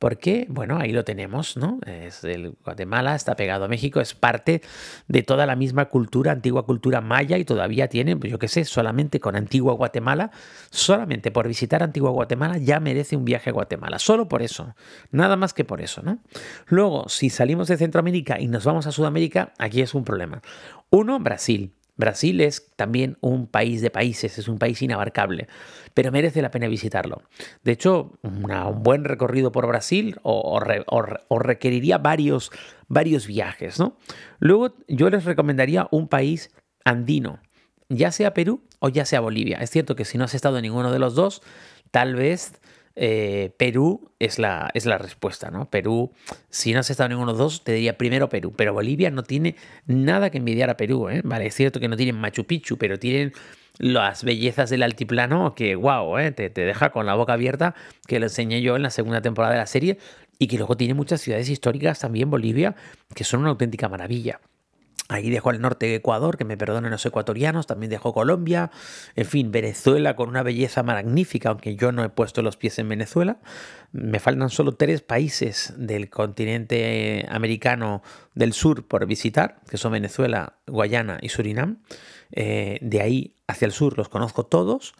Porque, 0.04 0.48
bueno, 0.50 0.80
ahí 0.80 0.92
lo 0.92 1.06
tenemos, 1.06 1.56
¿no? 1.56 1.80
Es 1.86 2.26
el 2.26 2.58
Guatemala, 2.62 3.16
está 3.16 3.38
pegado 3.38 3.63
a 3.63 3.68
México, 3.70 4.02
es 4.02 4.13
parte 4.13 4.62
de 5.08 5.24
toda 5.24 5.46
la 5.46 5.56
misma 5.56 5.86
cultura, 5.86 6.34
antigua 6.34 6.66
cultura 6.66 7.00
maya, 7.00 7.38
y 7.38 7.46
todavía 7.46 7.88
tiene, 7.88 8.18
pues 8.18 8.30
yo 8.30 8.38
qué 8.38 8.50
sé, 8.50 8.66
solamente 8.66 9.22
con 9.22 9.38
Antigua 9.38 9.76
Guatemala, 9.76 10.32
solamente 10.72 11.32
por 11.32 11.48
visitar 11.48 11.84
Antigua 11.84 12.12
Guatemala 12.12 12.58
ya 12.58 12.82
merece 12.82 13.16
un 13.16 13.24
viaje 13.24 13.52
a 13.52 13.54
Guatemala, 13.54 13.98
solo 13.98 14.28
por 14.28 14.42
eso, 14.42 14.76
nada 15.12 15.38
más 15.38 15.54
que 15.54 15.63
por 15.63 15.80
eso, 15.80 16.02
¿no? 16.02 16.20
Luego, 16.68 17.08
si 17.08 17.30
salimos 17.30 17.70
de 17.70 17.78
Centroamérica 17.78 18.42
y 18.42 18.50
nos 18.50 18.66
vamos 18.66 18.86
a 18.88 18.92
Sudamérica, 18.92 19.54
aquí 19.58 19.82
es 19.82 19.94
un 19.94 20.04
problema. 20.04 20.42
Uno, 20.89 21.18
Brasil. 21.22 21.72
Brasil 21.95 22.41
es 22.41 22.71
también 22.75 23.17
un 23.21 23.47
país 23.47 23.82
de 23.82 23.91
países, 23.91 24.38
es 24.38 24.47
un 24.47 24.58
país 24.58 24.82
inabarcable, 24.82 25.47
pero 25.93 26.12
merece 26.12 26.41
la 26.41 26.49
pena 26.49 26.67
visitarlo. 26.67 27.21
De 27.63 27.71
hecho, 27.71 28.13
un 28.23 28.84
buen 28.84 29.03
recorrido 29.03 29.51
por 29.51 29.67
Brasil 29.67 30.17
o, 30.23 30.60
requeriría 31.39 31.99
varios, 31.99 32.51
varios 32.88 33.27
viajes. 33.27 33.79
¿no? 33.79 33.97
Luego 34.39 34.75
yo 34.88 35.10
les 35.10 35.25
recomendaría 35.25 35.88
un 35.91 36.08
país 36.08 36.51
andino, 36.84 37.39
ya 37.89 38.12
sea 38.12 38.34
Perú 38.34 38.63
o 38.79 38.89
ya 38.89 39.06
sea 39.06 39.19
Bolivia. 39.19 39.60
Es 39.62 39.69
cierto 39.69 39.95
que 39.95 40.06
si 40.06 40.17
no 40.17 40.23
has 40.23 40.34
estado 40.34 40.58
en 40.58 40.63
ninguno 40.63 40.91
de 40.91 40.99
los 40.99 41.13
dos, 41.13 41.43
tal 41.91 42.15
vez 42.15 42.60
eh, 42.95 43.53
Perú 43.58 44.12
es 44.19 44.39
la, 44.39 44.69
es 44.73 44.86
la 44.86 44.97
respuesta, 44.97 45.49
¿no? 45.49 45.69
Perú, 45.69 46.12
si 46.49 46.73
no 46.73 46.79
has 46.79 46.89
estado 46.89 47.08
en 47.08 47.12
ninguno 47.12 47.34
de 47.34 47.39
dos, 47.39 47.63
te 47.63 47.73
diría 47.73 47.97
primero 47.97 48.29
Perú, 48.29 48.53
pero 48.56 48.73
Bolivia 48.73 49.10
no 49.10 49.23
tiene 49.23 49.56
nada 49.86 50.29
que 50.29 50.38
envidiar 50.38 50.69
a 50.69 50.77
Perú, 50.77 51.10
¿eh? 51.10 51.21
Vale, 51.23 51.47
es 51.47 51.56
cierto 51.56 51.79
que 51.79 51.88
no 51.88 51.97
tienen 51.97 52.19
Machu 52.19 52.45
Picchu, 52.45 52.77
pero 52.77 52.99
tienen 52.99 53.34
las 53.79 54.23
bellezas 54.23 54.69
del 54.69 54.84
altiplano 54.84 55.56
que, 55.56 55.75
wow, 55.75 56.19
¿eh? 56.19 56.32
te, 56.32 56.49
te 56.49 56.62
deja 56.62 56.91
con 56.91 57.06
la 57.06 57.15
boca 57.15 57.34
abierta, 57.34 57.73
que 58.08 58.19
lo 58.19 58.27
enseñé 58.27 58.62
yo 58.62 58.75
en 58.75 58.84
la 58.84 58.91
segunda 58.91 59.21
temporada 59.21 59.53
de 59.53 59.60
la 59.60 59.65
serie, 59.65 59.97
y 60.38 60.47
que 60.47 60.58
luego 60.58 60.77
tiene 60.77 60.93
muchas 60.93 61.21
ciudades 61.21 61.49
históricas 61.49 61.99
también, 61.99 62.29
Bolivia, 62.29 62.75
que 63.15 63.23
son 63.23 63.41
una 63.41 63.49
auténtica 63.49 63.89
maravilla. 63.89 64.39
Ahí 65.10 65.30
dejó 65.30 65.52
el 65.52 65.60
norte 65.60 65.86
de 65.86 65.96
Ecuador, 65.96 66.38
que 66.38 66.46
me 66.46 66.56
perdonen 66.56 66.92
los 66.92 67.06
ecuatorianos, 67.06 67.68
también 67.68 67.89
dejó 67.89 68.13
Colombia, 68.13 68.72
en 69.16 69.26
fin, 69.26 69.52
Venezuela 69.52 70.16
con 70.16 70.30
una 70.30 70.44
belleza 70.44 70.82
magnífica, 70.82 71.50
aunque 71.50 71.76
yo 71.76 71.92
no 71.92 72.04
he 72.04 72.10
puesto 72.10 72.42
los 72.42 72.56
pies 72.56 72.80
en 72.80 72.88
Venezuela. 72.88 73.38
Me 73.92 74.20
faltan 74.20 74.50
solo 74.50 74.76
tres 74.76 75.02
países 75.02 75.74
del 75.78 76.10
continente 76.10 77.26
americano 77.30 78.02
del 78.34 78.54
sur 78.54 78.88
por 78.88 79.06
visitar, 79.06 79.60
que 79.70 79.78
son 79.78 79.92
Venezuela, 79.92 80.54
Guayana 80.68 81.18
y 81.22 81.30
Surinam. 81.30 81.80
Eh, 82.32 82.80
de 82.82 83.02
ahí 83.02 83.36
hacia 83.48 83.66
el 83.66 83.72
sur 83.74 83.98
los 83.98 84.10
conozco 84.10 84.46
todos. 84.46 84.96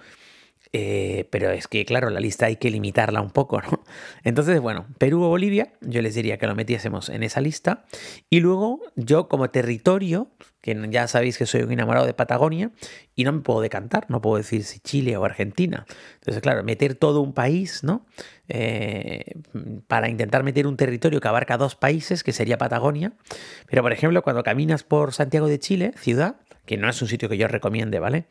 Eh, 0.76 1.28
pero 1.30 1.52
es 1.52 1.68
que, 1.68 1.86
claro, 1.86 2.10
la 2.10 2.20
lista 2.20 2.48
hay 2.48 2.56
que 2.56 2.72
limitarla 2.72 3.22
un 3.22 3.30
poco, 3.30 3.62
¿no? 3.62 3.84
Entonces, 4.24 4.60
bueno, 4.60 4.88
Perú 4.98 5.22
o 5.22 5.30
Bolivia, 5.30 5.72
yo 5.82 6.02
les 6.02 6.16
diría 6.16 6.40
que 6.40 6.48
lo 6.48 6.56
metiésemos 6.56 7.10
en 7.10 7.22
esa 7.22 7.42
lista. 7.42 7.86
Y 8.32 8.40
luego, 8.40 8.82
yo 8.96 9.28
como 9.28 9.52
territorio, 9.52 10.32
que 10.62 10.76
ya 10.90 11.08
sabéis 11.08 11.38
que 11.38 11.46
soy 11.46 11.62
un 11.62 11.72
enamorado 11.72 12.08
de 12.08 12.16
Patagonia, 12.16 12.72
y 13.16 13.24
no 13.24 13.34
me 13.34 13.42
puedo 13.42 13.62
decantar, 13.62 14.10
no 14.10 14.20
puedo 14.20 14.38
decir 14.38 14.64
si 14.64 14.80
Chile 14.80 15.16
o 15.16 15.26
Argentina. 15.26 15.86
Entonces, 16.16 16.42
claro, 16.42 16.64
meter 16.64 16.96
todo 16.96 17.22
un 17.22 17.34
país, 17.34 17.84
¿no? 17.84 18.08
Eh, 18.50 19.42
para 19.86 20.10
intentar 20.10 20.42
meter 20.42 20.66
un 20.66 20.76
territorio 20.76 21.22
que 21.22 21.28
abarca 21.28 21.58
dos 21.58 21.76
países, 21.76 22.24
que 22.24 22.34
sería 22.34 22.58
Patagonia. 22.58 23.14
Pero, 23.68 23.84
por 23.84 23.94
ejemplo, 23.94 24.24
cuando 24.24 24.42
caminas 24.42 24.84
por 24.84 25.14
Santiago 25.14 25.48
de 25.48 25.60
Chile, 25.60 25.94
ciudad, 25.98 26.38
que 26.65 26.78
no 26.78 26.89
es 26.89 27.02
un 27.02 27.08
sitio 27.08 27.30
que 27.30 27.38
yo 27.38 27.47
recomiende, 27.47 27.99
¿vale? 27.99 28.26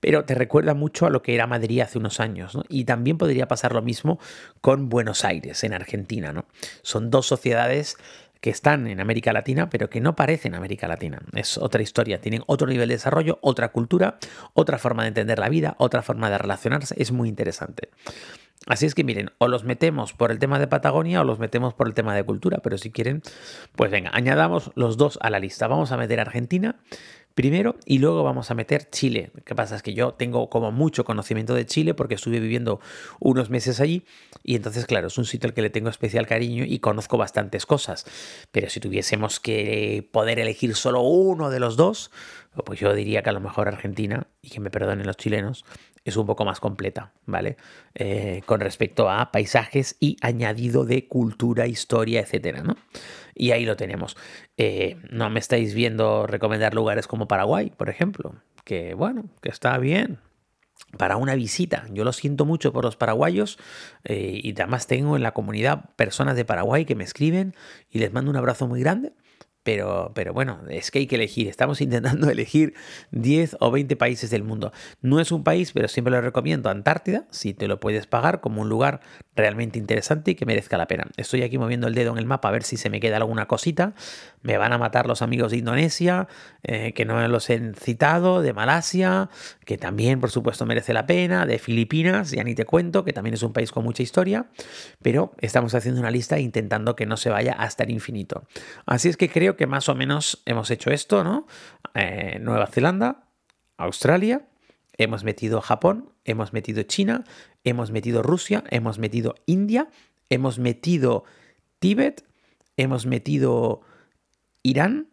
Pero 0.00 0.24
te 0.24 0.34
recuerda 0.34 0.74
mucho 0.74 1.06
a 1.06 1.10
lo 1.10 1.22
que 1.22 1.34
era 1.34 1.46
Madrid 1.46 1.80
hace 1.80 1.98
unos 1.98 2.20
años, 2.20 2.54
¿no? 2.54 2.64
Y 2.68 2.84
también 2.84 3.18
podría 3.18 3.48
pasar 3.48 3.72
lo 3.72 3.82
mismo 3.82 4.18
con 4.60 4.88
Buenos 4.88 5.24
Aires, 5.24 5.64
en 5.64 5.74
Argentina, 5.74 6.32
¿no? 6.32 6.46
Son 6.82 7.10
dos 7.10 7.26
sociedades 7.26 7.96
que 8.44 8.50
están 8.50 8.86
en 8.88 9.00
América 9.00 9.32
Latina, 9.32 9.70
pero 9.70 9.88
que 9.88 10.02
no 10.02 10.16
parecen 10.16 10.54
América 10.54 10.86
Latina. 10.86 11.22
Es 11.34 11.56
otra 11.56 11.80
historia, 11.80 12.20
tienen 12.20 12.42
otro 12.46 12.66
nivel 12.66 12.90
de 12.90 12.96
desarrollo, 12.96 13.38
otra 13.40 13.72
cultura, 13.72 14.18
otra 14.52 14.76
forma 14.76 15.02
de 15.02 15.08
entender 15.08 15.38
la 15.38 15.48
vida, 15.48 15.76
otra 15.78 16.02
forma 16.02 16.28
de 16.28 16.36
relacionarse. 16.36 16.94
Es 16.98 17.10
muy 17.10 17.30
interesante. 17.30 17.88
Así 18.66 18.84
es 18.84 18.94
que 18.94 19.02
miren, 19.02 19.30
o 19.38 19.48
los 19.48 19.64
metemos 19.64 20.12
por 20.12 20.30
el 20.30 20.38
tema 20.38 20.58
de 20.58 20.66
Patagonia 20.66 21.22
o 21.22 21.24
los 21.24 21.38
metemos 21.38 21.72
por 21.72 21.86
el 21.86 21.94
tema 21.94 22.14
de 22.14 22.22
cultura, 22.22 22.58
pero 22.62 22.76
si 22.76 22.90
quieren, 22.90 23.22
pues 23.76 23.90
venga, 23.90 24.10
añadamos 24.12 24.72
los 24.74 24.98
dos 24.98 25.18
a 25.22 25.30
la 25.30 25.38
lista. 25.38 25.66
Vamos 25.66 25.90
a 25.92 25.96
meter 25.96 26.20
Argentina 26.20 26.76
primero 27.34 27.76
y 27.84 27.98
luego 27.98 28.22
vamos 28.22 28.50
a 28.50 28.54
meter 28.54 28.88
Chile. 28.90 29.30
Lo 29.34 29.42
que 29.42 29.54
pasa 29.54 29.76
es 29.76 29.82
que 29.82 29.94
yo 29.94 30.14
tengo 30.14 30.48
como 30.48 30.72
mucho 30.72 31.04
conocimiento 31.04 31.54
de 31.54 31.66
Chile 31.66 31.94
porque 31.94 32.14
estuve 32.14 32.40
viviendo 32.40 32.80
unos 33.20 33.50
meses 33.50 33.80
allí 33.80 34.04
y 34.42 34.56
entonces, 34.56 34.86
claro, 34.86 35.08
es 35.08 35.18
un 35.18 35.24
sitio 35.24 35.48
al 35.48 35.54
que 35.54 35.62
le 35.62 35.70
tengo 35.70 35.88
especial 35.88 36.26
cariño 36.26 36.64
y 36.64 36.78
conozco 36.78 37.18
bastantes 37.18 37.66
cosas. 37.66 38.06
Pero 38.52 38.70
si 38.70 38.80
tuviésemos 38.80 39.40
que 39.40 40.08
poder 40.12 40.38
elegir 40.38 40.74
solo 40.76 41.02
uno 41.02 41.50
de 41.50 41.60
los 41.60 41.76
dos, 41.76 42.10
pues 42.62 42.78
yo 42.78 42.94
diría 42.94 43.22
que 43.22 43.30
a 43.30 43.32
lo 43.32 43.40
mejor 43.40 43.68
Argentina, 43.68 44.28
y 44.40 44.50
que 44.50 44.60
me 44.60 44.70
perdonen 44.70 45.06
los 45.06 45.16
chilenos, 45.16 45.64
es 46.04 46.16
un 46.16 46.26
poco 46.26 46.44
más 46.44 46.60
completa, 46.60 47.12
¿vale? 47.24 47.56
Eh, 47.94 48.42
con 48.46 48.60
respecto 48.60 49.10
a 49.10 49.32
paisajes 49.32 49.96
y 50.00 50.16
añadido 50.20 50.84
de 50.84 51.08
cultura, 51.08 51.66
historia, 51.66 52.20
etcétera, 52.20 52.62
¿no? 52.62 52.76
Y 53.34 53.50
ahí 53.50 53.64
lo 53.64 53.76
tenemos. 53.76 54.16
Eh, 54.56 54.98
no 55.10 55.30
me 55.30 55.40
estáis 55.40 55.74
viendo 55.74 56.26
recomendar 56.26 56.74
lugares 56.74 57.06
como 57.06 57.26
Paraguay, 57.26 57.72
por 57.76 57.88
ejemplo, 57.88 58.34
que 58.64 58.94
bueno, 58.94 59.24
que 59.40 59.48
está 59.48 59.76
bien, 59.78 60.20
para 60.98 61.16
una 61.16 61.34
visita. 61.34 61.86
Yo 61.90 62.04
lo 62.04 62.12
siento 62.12 62.44
mucho 62.44 62.72
por 62.72 62.84
los 62.84 62.96
paraguayos 62.96 63.58
eh, 64.04 64.40
y 64.42 64.52
además 64.52 64.86
tengo 64.86 65.16
en 65.16 65.22
la 65.22 65.32
comunidad 65.32 65.90
personas 65.96 66.36
de 66.36 66.44
Paraguay 66.44 66.84
que 66.84 66.94
me 66.94 67.04
escriben 67.04 67.54
y 67.90 67.98
les 67.98 68.12
mando 68.12 68.30
un 68.30 68.36
abrazo 68.36 68.68
muy 68.68 68.80
grande 68.80 69.12
pero, 69.64 70.12
pero 70.14 70.32
bueno, 70.32 70.60
es 70.68 70.90
que 70.90 71.00
hay 71.00 71.06
que 71.06 71.16
elegir. 71.16 71.48
Estamos 71.48 71.80
intentando 71.80 72.30
elegir 72.30 72.74
10 73.10 73.56
o 73.60 73.70
20 73.70 73.96
países 73.96 74.30
del 74.30 74.44
mundo. 74.44 74.72
No 75.00 75.20
es 75.20 75.32
un 75.32 75.42
país, 75.42 75.72
pero 75.72 75.88
siempre 75.88 76.12
lo 76.12 76.20
recomiendo, 76.20 76.70
Antártida, 76.70 77.24
si 77.30 77.54
te 77.54 77.66
lo 77.66 77.80
puedes 77.80 78.06
pagar 78.06 78.40
como 78.40 78.60
un 78.60 78.68
lugar 78.68 79.00
realmente 79.36 79.78
interesante 79.78 80.32
y 80.32 80.34
que 80.34 80.46
merezca 80.46 80.78
la 80.78 80.86
pena. 80.86 81.06
Estoy 81.16 81.42
aquí 81.42 81.58
moviendo 81.58 81.88
el 81.88 81.94
dedo 81.94 82.12
en 82.12 82.18
el 82.18 82.26
mapa 82.26 82.48
a 82.48 82.52
ver 82.52 82.62
si 82.62 82.76
se 82.76 82.90
me 82.90 83.00
queda 83.00 83.16
alguna 83.16 83.46
cosita. 83.46 83.94
Me 84.42 84.58
van 84.58 84.72
a 84.72 84.78
matar 84.78 85.06
los 85.06 85.22
amigos 85.22 85.50
de 85.50 85.58
Indonesia, 85.58 86.28
eh, 86.62 86.92
que 86.92 87.04
no 87.04 87.26
los 87.26 87.48
he 87.50 87.72
citado, 87.74 88.42
de 88.42 88.52
Malasia, 88.52 89.30
que 89.64 89.78
también 89.78 90.20
por 90.20 90.30
supuesto 90.30 90.66
merece 90.66 90.92
la 90.92 91.06
pena, 91.06 91.46
de 91.46 91.58
Filipinas, 91.58 92.30
ya 92.30 92.44
ni 92.44 92.54
te 92.54 92.64
cuento, 92.66 93.04
que 93.04 93.12
también 93.12 93.34
es 93.34 93.42
un 93.42 93.52
país 93.52 93.72
con 93.72 93.82
mucha 93.82 94.02
historia, 94.02 94.46
pero 95.02 95.32
estamos 95.40 95.74
haciendo 95.74 96.00
una 96.00 96.10
lista 96.10 96.38
intentando 96.38 96.94
que 96.94 97.06
no 97.06 97.16
se 97.16 97.30
vaya 97.30 97.54
hasta 97.54 97.84
el 97.84 97.90
infinito. 97.90 98.46
Así 98.86 99.08
es 99.08 99.16
que 99.16 99.30
creo 99.30 99.53
que 99.56 99.66
más 99.66 99.88
o 99.88 99.94
menos 99.94 100.42
hemos 100.46 100.70
hecho 100.70 100.90
esto, 100.90 101.24
¿no? 101.24 101.46
Eh, 101.94 102.38
Nueva 102.40 102.66
Zelanda, 102.66 103.24
Australia, 103.76 104.46
hemos 104.96 105.24
metido 105.24 105.60
Japón, 105.60 106.10
hemos 106.24 106.52
metido 106.52 106.82
China, 106.82 107.24
hemos 107.64 107.90
metido 107.90 108.22
Rusia, 108.22 108.64
hemos 108.70 108.98
metido 108.98 109.34
India, 109.46 109.88
hemos 110.30 110.58
metido 110.58 111.24
Tíbet, 111.78 112.24
hemos 112.76 113.06
metido 113.06 113.82
Irán, 114.62 115.08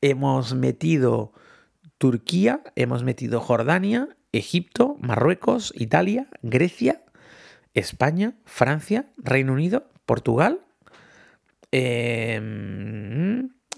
hemos 0.00 0.54
metido 0.54 1.32
Turquía, 1.98 2.62
hemos 2.76 3.02
metido 3.02 3.40
Jordania, 3.40 4.08
Egipto, 4.32 4.96
Marruecos, 5.00 5.72
Italia, 5.76 6.28
Grecia, 6.42 7.02
España, 7.74 8.34
Francia, 8.44 9.06
Reino 9.16 9.52
Unido, 9.52 9.90
Portugal. 10.06 10.60
Eh, 11.72 12.40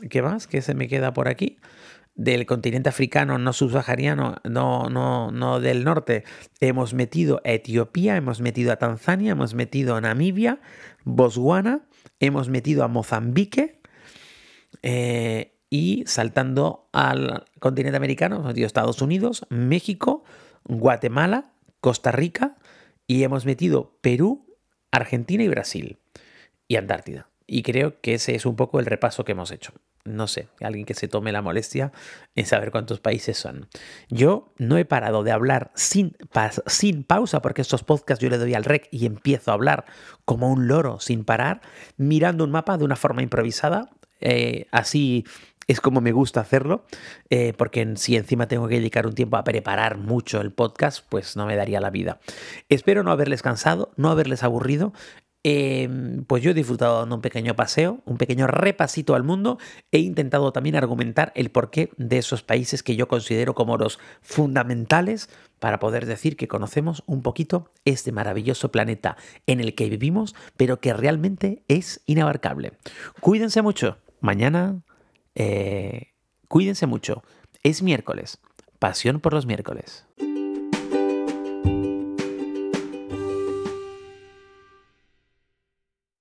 ¿Qué 0.08 0.22
más? 0.22 0.46
¿Qué 0.46 0.62
se 0.62 0.74
me 0.74 0.88
queda 0.88 1.12
por 1.12 1.28
aquí? 1.28 1.58
Del 2.14 2.46
continente 2.46 2.88
africano 2.88 3.38
no 3.38 3.52
subsahariano, 3.52 4.36
no, 4.44 4.90
no, 4.90 5.30
no 5.30 5.60
del 5.60 5.84
norte, 5.84 6.24
hemos 6.60 6.92
metido 6.92 7.40
a 7.44 7.52
Etiopía, 7.52 8.16
hemos 8.16 8.40
metido 8.40 8.72
a 8.72 8.76
Tanzania, 8.76 9.32
hemos 9.32 9.54
metido 9.54 9.94
a 9.94 10.00
Namibia, 10.00 10.60
Botswana, 11.04 11.86
hemos 12.18 12.48
metido 12.48 12.84
a 12.84 12.88
Mozambique 12.88 13.80
eh, 14.82 15.56
y 15.70 16.04
saltando 16.06 16.88
al 16.92 17.44
continente 17.58 17.96
americano, 17.96 18.36
hemos 18.36 18.48
metido 18.48 18.66
Estados 18.66 19.00
Unidos, 19.00 19.46
México, 19.48 20.24
Guatemala, 20.64 21.52
Costa 21.80 22.12
Rica 22.12 22.56
y 23.06 23.22
hemos 23.22 23.46
metido 23.46 23.96
Perú, 24.02 24.46
Argentina 24.90 25.42
y 25.42 25.48
Brasil 25.48 25.98
y 26.68 26.76
Antártida. 26.76 27.29
Y 27.52 27.62
creo 27.62 28.00
que 28.00 28.14
ese 28.14 28.34
es 28.34 28.46
un 28.46 28.54
poco 28.54 28.78
el 28.78 28.86
repaso 28.86 29.24
que 29.24 29.32
hemos 29.32 29.50
hecho 29.50 29.72
no 30.04 30.26
sé, 30.26 30.48
alguien 30.60 30.86
que 30.86 30.94
se 30.94 31.08
tome 31.08 31.32
la 31.32 31.42
molestia 31.42 31.92
en 32.34 32.46
saber 32.46 32.70
cuántos 32.70 33.00
países 33.00 33.36
son. 33.36 33.68
Yo 34.08 34.52
no 34.56 34.78
he 34.78 34.84
parado 34.84 35.22
de 35.22 35.32
hablar 35.32 35.70
sin, 35.74 36.16
sin 36.66 37.04
pausa, 37.04 37.42
porque 37.42 37.62
estos 37.62 37.84
podcasts 37.84 38.22
yo 38.22 38.30
le 38.30 38.38
doy 38.38 38.54
al 38.54 38.64
rec 38.64 38.88
y 38.90 39.06
empiezo 39.06 39.50
a 39.50 39.54
hablar 39.54 39.84
como 40.24 40.50
un 40.50 40.68
loro 40.68 41.00
sin 41.00 41.24
parar, 41.24 41.60
mirando 41.96 42.44
un 42.44 42.50
mapa 42.50 42.78
de 42.78 42.84
una 42.84 42.96
forma 42.96 43.22
improvisada. 43.22 43.90
Eh, 44.20 44.66
así 44.70 45.24
es 45.66 45.80
como 45.80 46.00
me 46.00 46.12
gusta 46.12 46.40
hacerlo, 46.40 46.84
eh, 47.28 47.52
porque 47.56 47.94
si 47.96 48.16
encima 48.16 48.48
tengo 48.48 48.66
que 48.68 48.76
dedicar 48.76 49.06
un 49.06 49.14
tiempo 49.14 49.36
a 49.36 49.44
preparar 49.44 49.98
mucho 49.98 50.40
el 50.40 50.50
podcast, 50.50 51.04
pues 51.08 51.36
no 51.36 51.46
me 51.46 51.56
daría 51.56 51.80
la 51.80 51.90
vida. 51.90 52.18
Espero 52.68 53.02
no 53.02 53.12
haberles 53.12 53.42
cansado, 53.42 53.92
no 53.96 54.10
haberles 54.10 54.42
aburrido. 54.42 54.92
Em, 55.42 56.24
pues 56.24 56.42
yo 56.42 56.50
he 56.50 56.54
disfrutado 56.54 56.98
dando 56.98 57.14
un 57.14 57.22
pequeño 57.22 57.56
paseo, 57.56 58.02
un 58.04 58.18
pequeño 58.18 58.46
repasito 58.46 59.14
al 59.14 59.24
mundo. 59.24 59.58
He 59.90 59.98
intentado 59.98 60.52
también 60.52 60.76
argumentar 60.76 61.32
el 61.34 61.50
porqué 61.50 61.90
de 61.96 62.18
esos 62.18 62.42
países 62.42 62.82
que 62.82 62.94
yo 62.94 63.08
considero 63.08 63.54
como 63.54 63.78
los 63.78 63.98
fundamentales 64.20 65.30
para 65.58 65.78
poder 65.78 66.04
decir 66.04 66.36
que 66.36 66.48
conocemos 66.48 67.02
un 67.06 67.22
poquito 67.22 67.70
este 67.86 68.12
maravilloso 68.12 68.70
planeta 68.70 69.16
en 69.46 69.60
el 69.60 69.74
que 69.74 69.88
vivimos, 69.88 70.34
pero 70.56 70.80
que 70.80 70.92
realmente 70.92 71.62
es 71.68 72.02
inabarcable. 72.06 72.72
Cuídense 73.20 73.62
mucho. 73.62 73.96
Mañana, 74.20 74.82
eh, 75.34 76.12
cuídense 76.48 76.86
mucho. 76.86 77.22
Es 77.62 77.82
miércoles. 77.82 78.38
Pasión 78.78 79.20
por 79.20 79.32
los 79.32 79.46
miércoles. 79.46 80.06